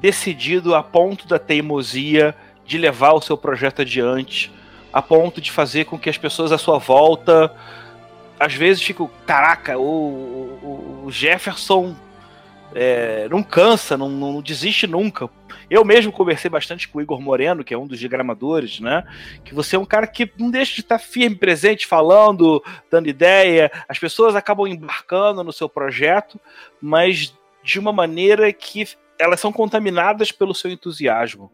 [0.00, 4.52] decidido a ponto da teimosia de levar o seu projeto adiante
[4.92, 7.54] a ponto de fazer com que as pessoas à sua volta
[8.40, 11.94] às vezes ficam, caraca, o, o, o Jefferson
[12.74, 15.28] é, não cansa, não, não, desiste nunca.
[15.68, 19.04] Eu mesmo conversei bastante com o Igor Moreno, que é um dos diagramadores, né?
[19.44, 23.70] Que você é um cara que não deixa de estar firme, presente, falando, dando ideia.
[23.86, 26.40] As pessoas acabam embarcando no seu projeto,
[26.80, 28.88] mas de uma maneira que
[29.18, 31.52] elas são contaminadas pelo seu entusiasmo.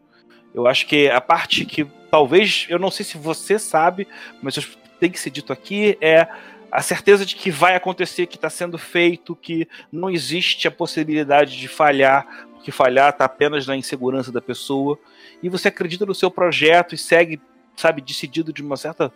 [0.53, 4.07] Eu acho que a parte que talvez, eu não sei se você sabe,
[4.41, 4.55] mas
[4.99, 6.27] tem que ser dito aqui, é
[6.71, 11.57] a certeza de que vai acontecer, que está sendo feito, que não existe a possibilidade
[11.57, 14.99] de falhar, porque falhar está apenas na insegurança da pessoa,
[15.41, 17.39] e você acredita no seu projeto e segue,
[17.75, 19.11] sabe, decidido de uma certa.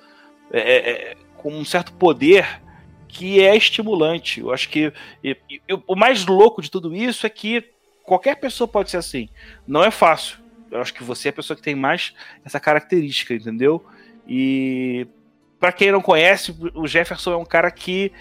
[0.51, 2.61] É, é, é com um certo poder
[3.07, 4.39] que é estimulante.
[4.39, 7.71] Eu acho que e, e, o mais louco de tudo isso é que
[8.03, 9.27] qualquer pessoa pode ser assim.
[9.67, 10.37] Não é fácil.
[10.71, 12.13] Eu acho que você é a pessoa que tem mais
[12.45, 13.85] essa característica, entendeu?
[14.27, 15.05] E
[15.59, 18.11] para quem não conhece, o Jefferson é um cara que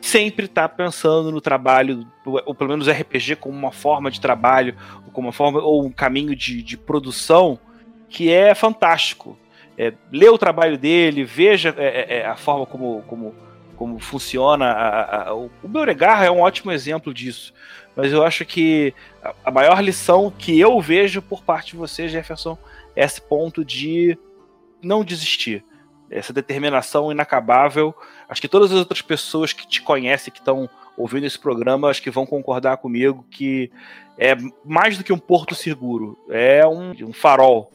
[0.00, 4.74] sempre está pensando no trabalho, ou pelo menos RPG como uma forma de trabalho,
[5.04, 7.58] ou como uma forma ou um caminho de, de produção
[8.08, 9.38] que é fantástico.
[9.78, 13.34] É, lê o trabalho dele, veja é, é, é, a forma como, como,
[13.76, 14.66] como funciona.
[14.66, 17.54] A, a, o Beauregard é um ótimo exemplo disso.
[17.94, 18.94] Mas eu acho que
[19.44, 22.56] a, maior lição que eu vejo por parte de você, Jefferson,
[22.94, 24.16] é esse ponto de
[24.82, 25.64] não desistir
[26.10, 27.94] essa determinação inacabável.
[28.28, 32.02] Acho que todas as outras pessoas que te conhecem, que estão ouvindo esse programa, acho
[32.02, 33.70] que vão concordar comigo que
[34.18, 37.70] é mais do que um porto seguro, é um, um farol,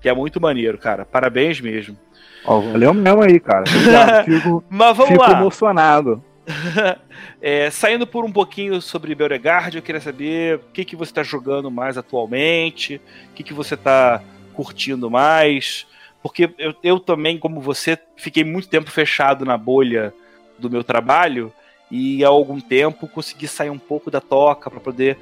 [0.00, 1.04] que é muito maneiro, cara.
[1.04, 1.98] Parabéns mesmo.
[2.44, 3.64] Ó, valeu mesmo aí, cara.
[4.24, 5.32] Fico, Mas vamos fico lá.
[5.32, 6.24] emocionado.
[7.40, 11.22] é, saindo por um pouquinho sobre Beauregard, eu queria saber o que, que você está
[11.22, 14.22] jogando mais atualmente, o que, que você está
[14.52, 15.86] curtindo mais,
[16.22, 20.12] porque eu, eu também, como você, fiquei muito tempo fechado na bolha
[20.58, 21.52] do meu trabalho
[21.90, 25.18] e há algum tempo consegui sair um pouco da toca para poder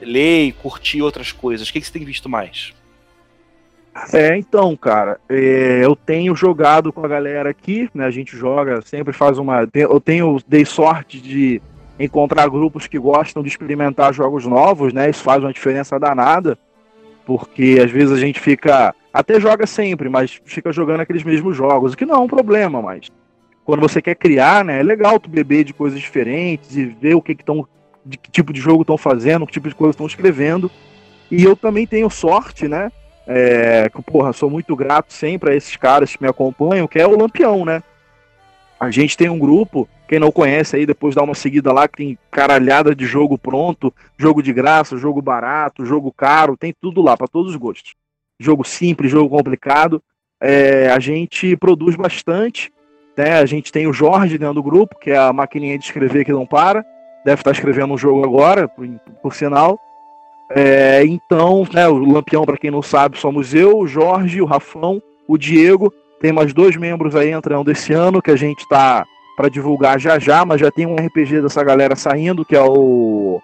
[0.00, 1.68] ler e curtir outras coisas.
[1.68, 2.72] O que, que você tem visto mais?
[4.12, 8.04] É, então, cara, é, eu tenho jogado com a galera aqui, né?
[8.04, 9.68] A gente joga, sempre faz uma.
[9.72, 11.62] Eu tenho, dei sorte de
[11.98, 15.08] encontrar grupos que gostam de experimentar jogos novos, né?
[15.08, 16.58] Isso faz uma diferença danada,
[17.24, 21.92] porque às vezes a gente fica até joga sempre, mas fica jogando aqueles mesmos jogos,
[21.92, 23.12] o que não é um problema, mas
[23.64, 27.22] quando você quer criar, né, é legal tu beber de coisas diferentes e ver o
[27.22, 27.66] que estão
[28.04, 30.70] de que tipo de jogo estão fazendo, que tipo de coisa estão escrevendo.
[31.30, 32.92] E eu também tenho sorte, né?
[33.26, 37.06] É, que, porra, sou muito grato sempre a esses caras que me acompanham, que é
[37.06, 37.82] o Lampião, né?
[38.78, 41.96] A gente tem um grupo, quem não conhece aí, depois dá uma seguida lá, que
[41.96, 47.16] tem caralhada de jogo pronto, jogo de graça, jogo barato, jogo caro, tem tudo lá,
[47.16, 47.94] para todos os gostos
[48.38, 50.02] jogo simples, jogo complicado.
[50.40, 52.72] É, a gente produz bastante.
[53.16, 53.38] Né?
[53.38, 56.32] A gente tem o Jorge dentro do grupo, que é a maquininha de escrever que
[56.32, 56.84] não para.
[57.24, 58.86] Deve estar escrevendo um jogo agora, por,
[59.22, 59.78] por sinal.
[60.50, 65.02] É, então, né, o Lampião, para quem não sabe, somos eu, o Jorge, o Rafão,
[65.26, 65.92] o Diego.
[66.20, 69.04] Tem mais dois membros aí entrando esse ano que a gente está
[69.36, 73.40] para divulgar já já, mas já tem um RPG dessa galera saindo, que é o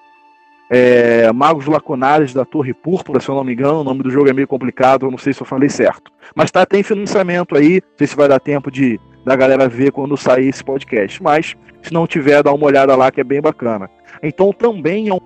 [0.71, 4.31] é, Magos Lacunares da Torre Púrpura, se eu não me engano, o nome do jogo
[4.31, 6.13] é meio complicado, eu não sei se eu falei certo.
[6.35, 9.93] Mas tá, tem financiamento aí, não sei se vai dar tempo de da galera ver
[9.93, 11.23] quando sair esse podcast.
[11.23, 13.91] Mas, se não tiver, dá uma olhada lá que é bem bacana.
[14.23, 15.21] Então também é um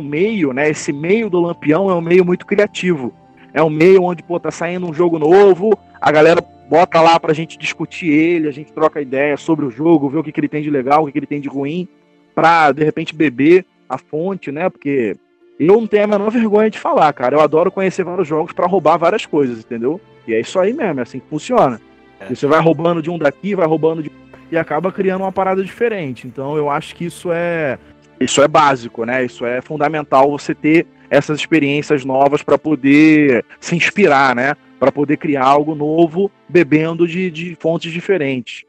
[0.00, 0.70] meio, né?
[0.70, 3.12] Esse meio do Lampião é um meio muito criativo.
[3.52, 6.40] É um meio onde, pô, tá saindo um jogo novo, a galera
[6.70, 10.24] bota lá pra gente discutir ele, a gente troca ideia sobre o jogo, ver o
[10.24, 11.86] que, que ele tem de legal, o que, que ele tem de ruim,
[12.34, 14.70] pra de repente beber a fonte, né?
[14.70, 15.14] Porque
[15.60, 17.36] eu não tenho a menor vergonha de falar, cara.
[17.36, 20.00] Eu adoro conhecer vários jogos para roubar várias coisas, entendeu?
[20.26, 21.80] E é isso aí mesmo, é assim que funciona.
[22.20, 22.34] É.
[22.34, 24.10] Você vai roubando de um daqui, vai roubando de
[24.52, 26.26] e acaba criando uma parada diferente.
[26.26, 27.78] Então eu acho que isso é
[28.22, 29.24] isso é básico, né?
[29.24, 34.54] Isso é fundamental você ter essas experiências novas para poder se inspirar, né?
[34.78, 38.64] Para poder criar algo novo bebendo de, de fontes diferentes.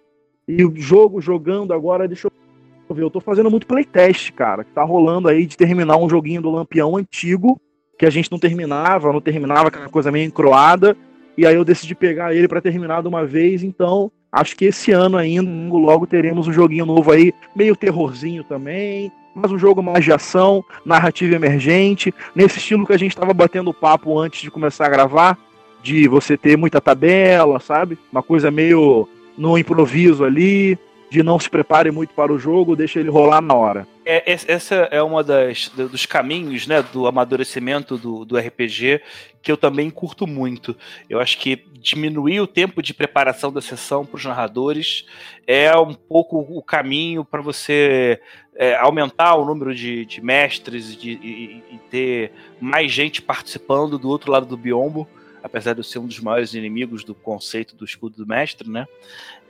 [0.48, 4.72] E o jogo jogando agora, deixa eu ver, eu tô fazendo muito playtest, cara, que
[4.72, 7.60] tá rolando aí de terminar um joguinho do Lampião antigo,
[7.98, 10.98] que a gente não terminava, não terminava aquela coisa meio encroada,
[11.38, 14.92] e aí eu decidi pegar ele para terminar de uma vez, então acho que esse
[14.92, 20.04] ano ainda, logo teremos um joguinho novo aí, meio terrorzinho também, mas um jogo mais
[20.04, 24.88] de ação, narrativa emergente, nesse estilo que a gente estava batendo papo antes de começar
[24.88, 25.38] a gravar,
[25.84, 27.98] de você ter muita tabela, sabe?
[28.12, 29.08] Uma coisa meio
[29.38, 30.78] no improviso ali,
[31.14, 33.88] de não se prepare muito para o jogo, deixa ele rolar na hora.
[34.04, 39.00] É, essa é uma das dos caminhos, né, do amadurecimento do, do RPG
[39.40, 40.76] que eu também curto muito.
[41.08, 45.06] Eu acho que diminuir o tempo de preparação da sessão para os narradores
[45.46, 48.20] é um pouco o caminho para você
[48.56, 54.10] é, aumentar o número de, de mestres de, e, e, ter mais gente participando do
[54.10, 55.08] outro lado do biombo
[55.44, 58.88] apesar de eu ser um dos maiores inimigos do conceito do escudo do mestre, né?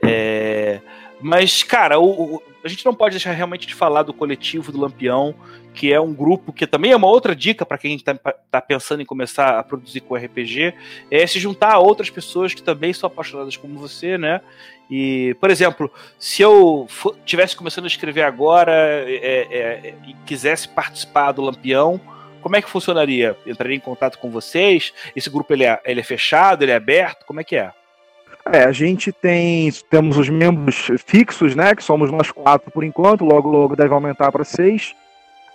[0.06, 0.80] É,
[1.20, 4.80] mas, cara, o, o, a gente não pode deixar realmente de falar do coletivo do
[4.80, 5.34] Lampião,
[5.72, 9.02] que é um grupo que também é uma outra dica para quem está tá pensando
[9.02, 10.74] em começar a produzir com RPG,
[11.10, 14.40] é se juntar a outras pessoas que também são apaixonadas como você, né?
[14.90, 16.86] E, por exemplo, se eu
[17.24, 22.00] tivesse começando a escrever agora é, é, é, e quisesse participar do Lampião,
[22.42, 23.36] como é que funcionaria?
[23.46, 24.92] Entraria em contato com vocês?
[25.16, 27.24] Esse grupo ele é, ele é fechado, ele é aberto?
[27.24, 27.72] Como é que é?
[28.52, 31.74] É, a gente tem temos os membros fixos, né?
[31.74, 34.94] Que somos nós quatro por enquanto, logo logo deve aumentar para seis.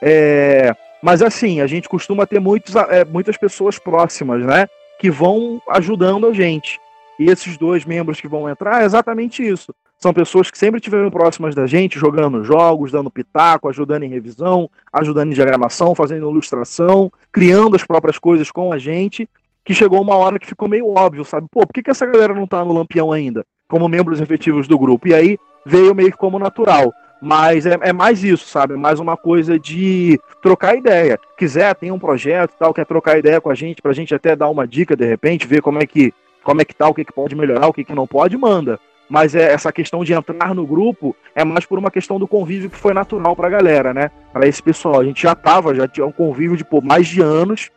[0.02, 4.68] É, mas assim, a gente costuma ter muitos, é, muitas pessoas próximas, né?
[5.00, 6.80] Que vão ajudando a gente.
[7.20, 9.74] E esses dois membros que vão entrar é exatamente isso.
[10.00, 14.70] São pessoas que sempre estiveram próximas da gente, jogando jogos, dando pitaco, ajudando em revisão,
[14.92, 19.30] ajudando em diagramação, fazendo ilustração, criando as próprias coisas com a gente
[19.64, 21.47] que chegou uma hora que ficou meio óbvio, sabe?
[21.51, 23.45] Pô, por que, que essa galera não tá no Lampião ainda?
[23.68, 25.07] Como membros efetivos do grupo.
[25.07, 26.91] E aí veio meio que como natural.
[27.22, 28.74] Mas é, é, mais isso, sabe?
[28.74, 31.20] É mais uma coisa de trocar ideia.
[31.38, 34.49] Quiser, tem um projeto tal, quer trocar ideia com a gente, pra gente até dar
[34.49, 37.14] uma dica de repente, ver como é que, como é que tá, o que, que
[37.14, 38.80] pode melhorar, o que, que não pode, manda.
[39.10, 42.70] Mas é, essa questão de entrar no grupo é mais por uma questão do convívio
[42.70, 44.12] que foi natural pra galera, né?
[44.32, 45.01] Pra esse pessoal.
[45.01, 47.70] A gente já tava, já tinha um convívio de pô, mais de anos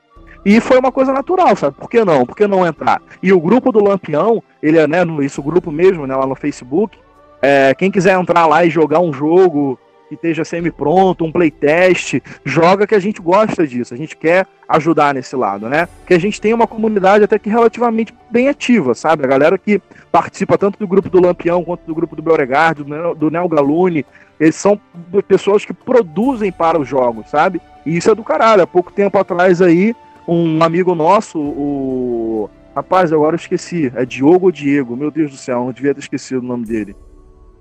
[0.44, 1.76] e foi uma coisa natural, sabe?
[1.76, 2.26] Por que não?
[2.26, 3.00] Por que não entrar?
[3.22, 6.34] E o grupo do Lampião, ele é, né, no, isso grupo mesmo, né, lá no
[6.34, 6.98] Facebook.
[7.40, 9.78] É, quem quiser entrar lá e jogar um jogo
[10.08, 15.14] que esteja semi-pronto, um playtest, joga que a gente gosta disso, a gente quer ajudar
[15.14, 15.88] nesse lado, né?
[16.06, 19.24] Que a gente tem uma comunidade até que relativamente bem ativa, sabe?
[19.24, 19.80] A galera que
[20.10, 24.04] participa tanto do grupo do Lampião quanto do grupo do Beauregard, do, do Neo Galune,
[24.38, 24.78] eles são
[25.26, 27.60] pessoas que produzem para os jogos, sabe?
[27.86, 28.62] E isso é do caralho.
[28.62, 29.94] Há pouco tempo atrás aí,
[30.32, 32.50] um amigo nosso, o.
[32.74, 33.92] Rapaz, agora eu esqueci.
[33.94, 34.96] É Diogo ou Diego?
[34.96, 36.96] Meu Deus do céu, não devia ter esquecido o nome dele.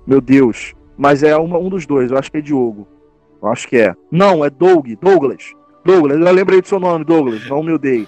[0.08, 0.74] Meu Deus.
[0.98, 2.88] Mas é uma, um dos dois, eu acho que é Diogo.
[3.42, 3.94] Eu acho que é.
[4.10, 5.54] Não, é Doug, Douglas.
[5.84, 8.08] Douglas, eu lembrei do seu nome, Douglas, não me odeie.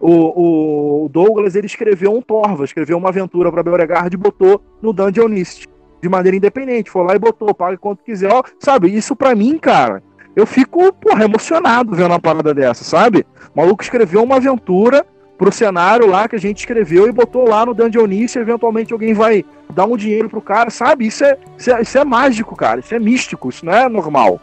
[0.00, 4.92] O, o Douglas, ele escreveu um Torva, escreveu uma aventura para Beauregard e botou no
[4.92, 5.68] Dungeonist
[6.02, 6.90] de maneira independente.
[6.90, 8.32] Foi lá e botou, paga quanto quiser.
[8.32, 10.02] Ó, sabe, isso para mim, cara,
[10.34, 13.26] eu fico, porra, emocionado vendo uma parada dessa, sabe?
[13.54, 15.04] O maluco escreveu uma aventura
[15.36, 19.44] pro cenário lá que a gente escreveu e botou lá no Dungeonist, eventualmente alguém vai
[19.72, 21.06] dar um dinheiro pro cara, sabe?
[21.06, 22.80] Isso é, isso é, isso é mágico, cara.
[22.80, 24.40] Isso é místico, isso não é normal.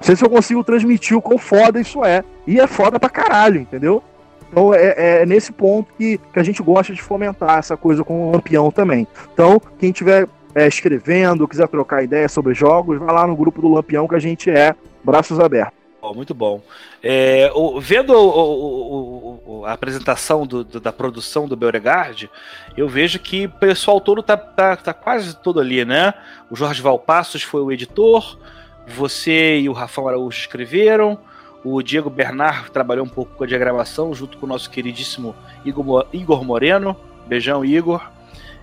[0.00, 2.24] Não sei se eu consigo transmitir o quão foda isso é.
[2.46, 4.02] E é foda pra caralho, entendeu?
[4.50, 8.28] Então é, é nesse ponto que, que a gente gosta de fomentar essa coisa com
[8.28, 9.06] o Lampião também.
[9.32, 13.68] Então, quem tiver é, escrevendo, quiser trocar ideia sobre jogos, vai lá no grupo do
[13.68, 14.74] Lampião que a gente é
[15.04, 15.82] braços abertos.
[16.14, 16.60] Muito bom.
[17.00, 22.28] É, o, vendo o, o, a apresentação do, do, da produção do Beauregard,
[22.76, 26.12] eu vejo que o pessoal todo tá, tá, tá, quase todo ali, né?
[26.50, 28.36] O Jorge Valpassos foi o editor,
[28.84, 31.18] você e o Rafão Araújo escreveram,
[31.64, 35.34] o Diego Bernard trabalhou um pouco com a diagramação, junto com o nosso queridíssimo
[35.64, 36.96] Igor, Igor Moreno.
[37.26, 38.10] Beijão, Igor.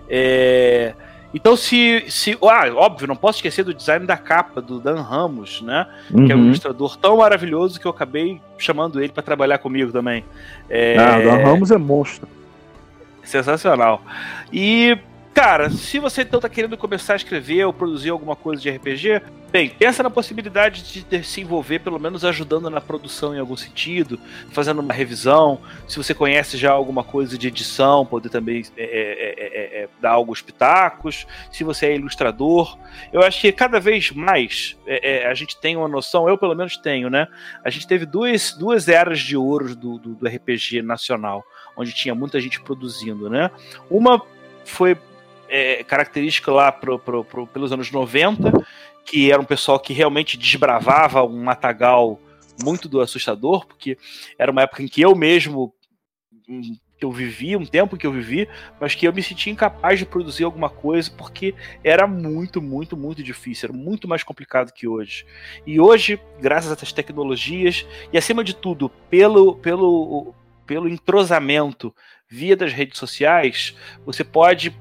[0.08, 0.94] É,
[1.32, 2.36] então, se, se.
[2.42, 5.86] Ah, óbvio, não posso esquecer do design da capa do Dan Ramos, né?
[6.10, 6.26] Uhum.
[6.26, 6.46] Que é um uhum.
[6.46, 10.24] ilustrador tão maravilhoso que eu acabei chamando ele para trabalhar comigo também.
[10.68, 10.96] É...
[10.98, 12.28] Ah, o Dan Ramos é monstro.
[13.22, 14.02] Sensacional.
[14.52, 14.98] E
[15.40, 19.22] Cara, se você então tá querendo começar a escrever ou produzir alguma coisa de RPG,
[19.50, 24.20] bem, pensa na possibilidade de se envolver, pelo menos ajudando na produção em algum sentido,
[24.52, 25.58] fazendo uma revisão.
[25.88, 30.42] Se você conhece já alguma coisa de edição, poder também é, é, é, dar alguns
[30.42, 31.26] pitacos.
[31.50, 32.78] Se você é ilustrador,
[33.10, 34.76] eu acho que cada vez mais
[35.26, 37.26] a gente tem uma noção, eu pelo menos tenho, né?
[37.64, 41.42] A gente teve duas, duas eras de ouro do, do, do RPG nacional,
[41.74, 43.50] onde tinha muita gente produzindo, né?
[43.88, 44.20] Uma
[44.66, 44.98] foi
[45.50, 48.52] é, característica lá pro, pro, pro, pelos anos 90,
[49.04, 52.20] que era um pessoal que realmente desbravava um matagal
[52.62, 53.98] muito do assustador, porque
[54.38, 55.74] era uma época em que eu mesmo
[56.48, 58.46] hum, eu vivi, um tempo que eu vivi,
[58.78, 63.22] mas que eu me sentia incapaz de produzir alguma coisa porque era muito, muito, muito
[63.22, 65.24] difícil, era muito mais complicado que hoje.
[65.66, 70.34] E hoje, graças a essas tecnologias e acima de tudo, pelo pelo
[70.66, 71.92] pelo entrosamento
[72.28, 73.74] via das redes sociais,
[74.04, 74.72] você pode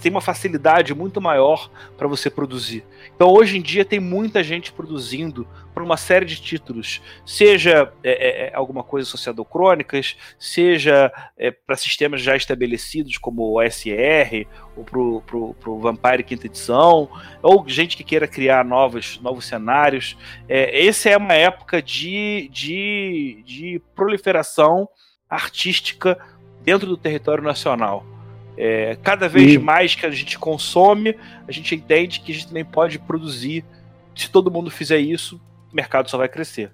[0.00, 2.84] tem uma facilidade muito maior para você produzir.
[3.14, 8.10] Então, hoje em dia, tem muita gente produzindo para uma série de títulos, seja é,
[8.12, 13.58] é, é alguma coisa associada ao crônicas, seja é, para sistemas já estabelecidos como o
[13.60, 14.46] OSR,
[14.76, 17.08] ou para o Vampire Quinta Edição,
[17.42, 20.16] ou gente que queira criar novos, novos cenários.
[20.48, 24.88] É, essa é uma época de, de, de proliferação
[25.28, 26.18] artística
[26.62, 28.13] dentro do território nacional.
[28.56, 29.58] É, cada vez Sim.
[29.58, 33.64] mais que a gente consome, a gente entende que a gente também pode produzir.
[34.14, 35.40] Se todo mundo fizer isso,
[35.72, 36.70] o mercado só vai crescer.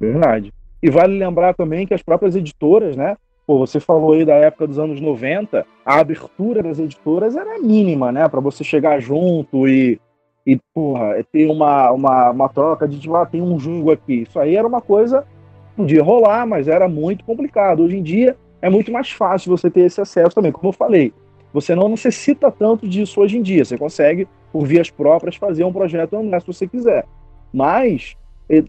[0.00, 0.52] Verdade.
[0.82, 3.16] E vale lembrar também que as próprias editoras, né?
[3.46, 8.10] Pô, você falou aí da época dos anos 90, a abertura das editoras era mínima,
[8.10, 8.28] né?
[8.28, 10.00] Para você chegar junto e,
[10.44, 14.22] e porra, ter uma, uma, uma troca de tipo, ah, tem um jungo aqui.
[14.22, 15.24] Isso aí era uma coisa,
[15.76, 17.84] podia rolar, mas era muito complicado.
[17.84, 20.52] Hoje em dia é muito mais fácil você ter esse acesso também.
[20.52, 21.12] Como eu falei,
[21.52, 23.64] você não necessita tanto disso hoje em dia.
[23.64, 27.04] Você consegue, por vias próprias, fazer um projeto honesto se você quiser.
[27.52, 28.16] Mas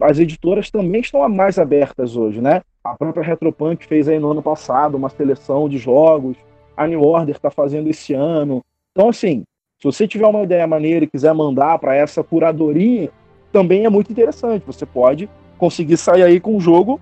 [0.02, 2.62] as editoras também estão mais abertas hoje, né?
[2.84, 6.36] A própria Retropunk fez aí no ano passado uma seleção de jogos,
[6.76, 8.64] a New Order está fazendo esse ano.
[8.92, 9.44] Então, assim,
[9.80, 13.10] se você tiver uma ideia maneira e quiser mandar para essa curadoria,
[13.52, 14.66] também é muito interessante.
[14.66, 17.00] Você pode conseguir sair aí com um jogo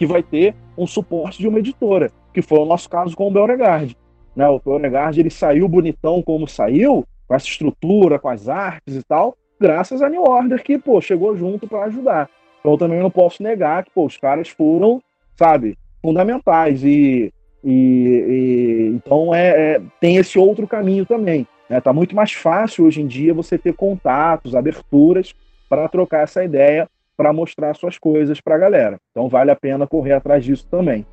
[0.00, 3.30] que vai ter um suporte de uma editora, que foi o nosso caso com o
[3.30, 3.94] Beauregard.
[4.34, 4.48] Né?
[4.48, 9.36] O Beauregard ele saiu bonitão como saiu, com essa estrutura, com as artes e tal,
[9.60, 12.30] graças a New Order que pô, chegou junto para ajudar.
[12.60, 15.02] Então eu também não posso negar que pô, os caras foram,
[15.36, 17.30] sabe, fundamentais e,
[17.62, 21.46] e, e então é, é, tem esse outro caminho também.
[21.68, 21.78] Né?
[21.78, 25.34] Tá muito mais fácil hoje em dia você ter contatos, aberturas
[25.68, 26.88] para trocar essa ideia,
[27.20, 28.98] para mostrar suas coisas para a galera.
[29.10, 31.04] Então vale a pena correr atrás disso também.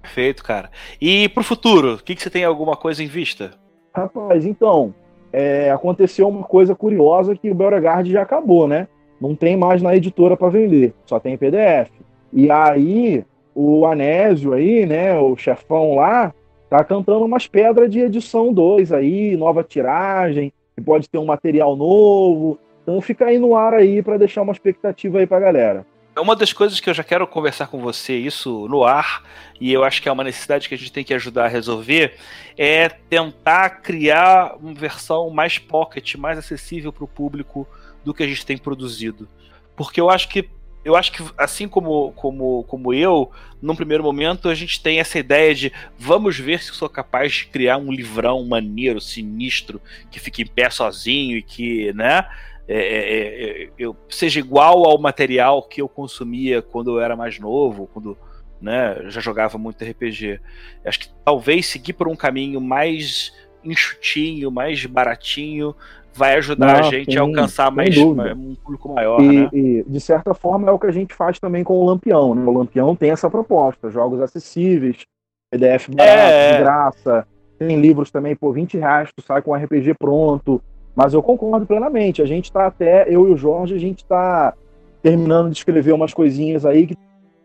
[0.00, 0.70] Perfeito, cara.
[0.98, 3.50] E pro futuro, o que, que você tem alguma coisa em vista?
[3.94, 4.94] Rapaz, então,
[5.30, 8.88] é, aconteceu uma coisa curiosa que o Beauregard já acabou, né?
[9.20, 11.90] Não tem mais na editora para vender, só tem PDF.
[12.32, 13.22] E aí,
[13.54, 16.32] o Anésio aí, né, o chefão lá,
[16.70, 21.76] tá cantando umas pedras de edição 2 aí, nova tiragem, que pode ter um material
[21.76, 22.58] novo.
[22.88, 25.86] Então fica aí no ar aí para deixar uma expectativa aí pra galera.
[26.16, 29.24] É uma das coisas que eu já quero conversar com você, isso no ar,
[29.60, 32.14] e eu acho que é uma necessidade que a gente tem que ajudar a resolver,
[32.56, 37.68] é tentar criar uma versão mais pocket, mais acessível para o público
[38.02, 39.28] do que a gente tem produzido.
[39.76, 40.48] Porque eu acho que
[40.82, 43.30] eu acho que assim como, como, como eu,
[43.60, 47.32] num primeiro momento, a gente tem essa ideia de vamos ver se eu sou capaz
[47.34, 49.78] de criar um livrão maneiro, sinistro,
[50.10, 52.24] que fique em pé sozinho e que, né?
[52.68, 57.88] É, é, eu seja igual ao material que eu consumia quando eu era mais novo,
[57.94, 58.16] quando
[58.60, 60.38] né, já jogava muito RPG.
[60.84, 63.32] Acho que talvez seguir por um caminho mais
[63.64, 65.74] enxutinho, mais baratinho,
[66.12, 68.34] vai ajudar Não, a gente sim, a alcançar mais dúvida.
[68.34, 69.48] um público maior, E, né?
[69.52, 72.34] e, de certa forma é o que a gente faz também com o Lampião.
[72.34, 72.44] Né?
[72.44, 75.06] O Lampião tem essa proposta: jogos acessíveis,
[75.50, 76.56] PDF barato, É, é.
[76.58, 77.26] de graça.
[77.58, 80.62] Tem livros também por 20 reais, tu sai com RPG pronto.
[80.98, 82.20] Mas eu concordo plenamente.
[82.20, 84.52] A gente tá até, eu e o Jorge, a gente tá
[85.00, 86.96] terminando de escrever umas coisinhas aí que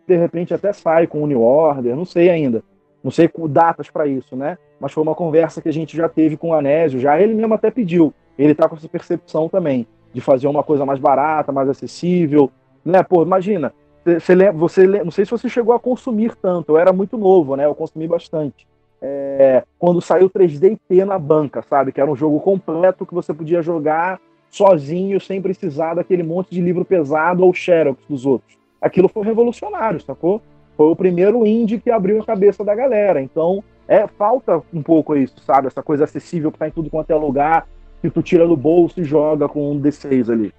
[0.07, 2.63] de repente até sai com o New Order, não sei ainda.
[3.03, 4.57] Não sei datas para isso, né?
[4.79, 7.53] Mas foi uma conversa que a gente já teve com o Anésio, já ele mesmo
[7.53, 8.11] até pediu.
[8.39, 12.49] Ele tá com essa percepção também de fazer uma coisa mais barata, mais acessível,
[12.83, 13.03] né?
[13.03, 13.71] Pô, imagina,
[14.03, 17.67] você, você não sei se você chegou a consumir tanto, eu era muito novo, né?
[17.67, 18.65] Eu consumi bastante.
[19.05, 21.91] É, quando saiu 3D T na banca, sabe?
[21.91, 24.17] Que era um jogo completo que você podia jogar
[24.49, 28.57] sozinho, sem precisar daquele monte de livro pesado ou xerox dos outros.
[28.79, 30.41] Aquilo foi revolucionário, sacou?
[30.77, 33.21] Foi o primeiro indie que abriu a cabeça da galera.
[33.21, 35.67] Então, é falta um pouco isso, sabe?
[35.67, 37.67] Essa coisa acessível que tá em tudo quanto é lugar,
[38.01, 40.53] que tu tira do bolso e joga com um D6 ali.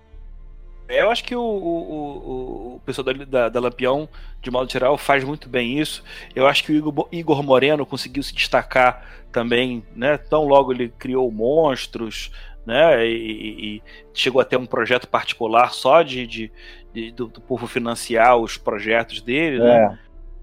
[0.88, 4.08] Eu acho que o, o, o, o pessoal da, da, da Lampião,
[4.42, 6.04] de modo geral, faz muito bem isso.
[6.34, 10.18] Eu acho que o Igor, Igor Moreno conseguiu se destacar também, né?
[10.18, 12.30] Tão logo ele criou monstros,
[12.66, 13.06] né?
[13.06, 13.82] E, e-
[14.12, 16.52] chegou a ter um projeto particular só de, de,
[16.92, 19.84] de- do, do povo financiar os projetos dele, né?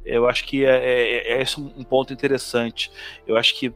[0.03, 2.91] É, Eu acho que é, é, é esse um ponto interessante.
[3.27, 3.71] Eu acho que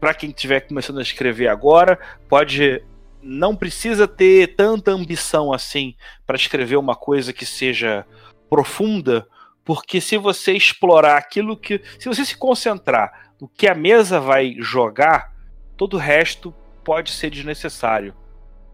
[0.00, 1.98] para quem estiver começando a escrever agora,
[2.28, 2.82] pode
[3.22, 5.94] não precisa ter tanta ambição assim
[6.26, 8.06] para escrever uma coisa que seja
[8.48, 9.26] profunda,
[9.64, 14.56] porque se você explorar aquilo que, se você se concentrar no que a mesa vai
[14.58, 15.32] jogar,
[15.76, 16.54] todo o resto
[16.84, 18.14] pode ser desnecessário,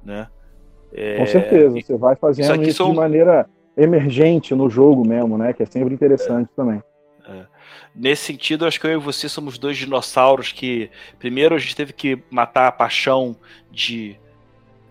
[0.04, 0.28] né?
[0.92, 1.80] É, com certeza.
[1.80, 5.52] Você vai isso fazendo aqui isso são- de maneira emergente no jogo mesmo, né?
[5.52, 6.82] Que é sempre interessante também.
[7.94, 11.92] Nesse sentido, acho que eu e você somos dois dinossauros que, primeiro, a gente teve
[11.92, 13.34] que matar a paixão
[13.70, 14.18] de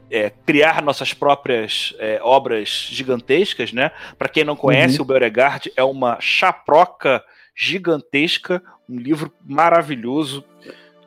[0.10, 3.92] é, criar nossas próprias é, obras gigantescas, né?
[4.18, 5.04] Para quem não conhece, Uhum.
[5.04, 7.24] o Beauregard é uma chaproca
[7.56, 10.44] gigantesca, um livro maravilhoso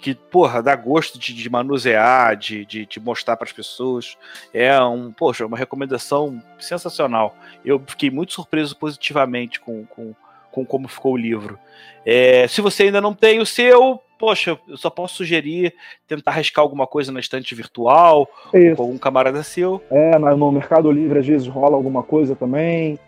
[0.00, 4.16] que, porra, dá gosto de, de manusear, de, de, de mostrar para as pessoas.
[4.54, 7.36] É um, poxa, uma recomendação sensacional.
[7.64, 10.14] Eu fiquei muito surpreso positivamente com, com,
[10.52, 11.58] com como ficou o livro.
[12.06, 15.74] É, se você ainda não tem o seu, poxa, eu só posso sugerir
[16.06, 18.76] tentar arriscar alguma coisa na estante virtual, Isso.
[18.76, 19.82] com algum camarada seu.
[19.90, 22.98] É, no Mercado Livre às vezes rola alguma coisa também.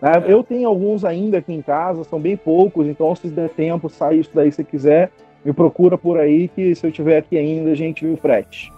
[0.00, 0.12] Né?
[0.26, 4.16] Eu tenho alguns ainda aqui em casa, são bem poucos, então se der tempo, sai
[4.16, 5.10] isso daí se quiser,
[5.44, 8.72] me procura por aí que se eu tiver aqui ainda, a gente viu o frete.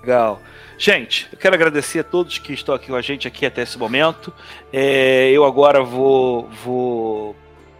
[0.00, 0.38] Legal.
[0.76, 3.78] Gente, eu quero agradecer a todos que estão aqui com a gente aqui até esse
[3.78, 4.32] momento.
[4.70, 7.34] É, eu agora vou, vou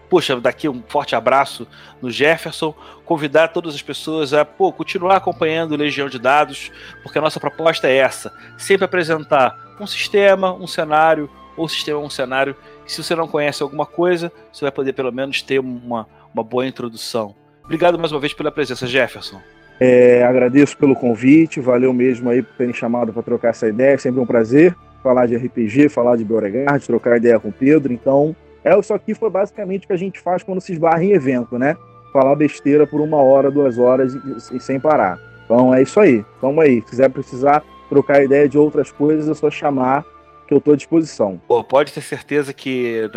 [0.08, 1.66] puxa, daqui um forte abraço
[2.00, 2.74] no Jefferson,
[3.04, 6.70] convidar todas as pessoas a pô, continuar acompanhando Legião de Dados,
[7.02, 12.10] porque a nossa proposta é essa: sempre apresentar um sistema, um cenário, ou sistema, um
[12.10, 16.06] cenário, que se você não conhece alguma coisa, você vai poder pelo menos ter uma,
[16.32, 17.34] uma boa introdução.
[17.64, 19.40] Obrigado mais uma vez pela presença, Jefferson.
[19.80, 24.20] É, agradeço pelo convite, valeu mesmo aí por terem chamado para trocar essa ideia, sempre
[24.20, 28.34] um prazer falar de RPG, falar de Beauregard, trocar ideia com o Pedro, então
[28.64, 31.58] é, isso aqui foi basicamente o que a gente faz quando se esbarra em evento,
[31.58, 31.76] né?
[32.12, 35.18] Falar besteira por uma hora, duas horas e, e sem parar.
[35.44, 36.24] Então é isso aí.
[36.40, 36.80] Vamos aí.
[36.80, 40.04] Se quiser precisar trocar ideia de outras coisas, é só chamar
[40.46, 41.40] que eu estou à disposição.
[41.46, 43.10] Pô, pode ter certeza que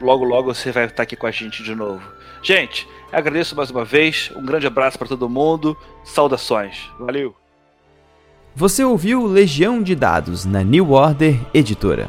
[0.00, 2.02] logo logo você vai estar aqui com a gente de novo.
[2.42, 4.30] Gente, agradeço mais uma vez.
[4.36, 5.76] Um grande abraço para todo mundo.
[6.04, 6.90] Saudações.
[6.98, 7.34] Valeu.
[8.54, 12.08] Você ouviu Legião de Dados na New Order Editora.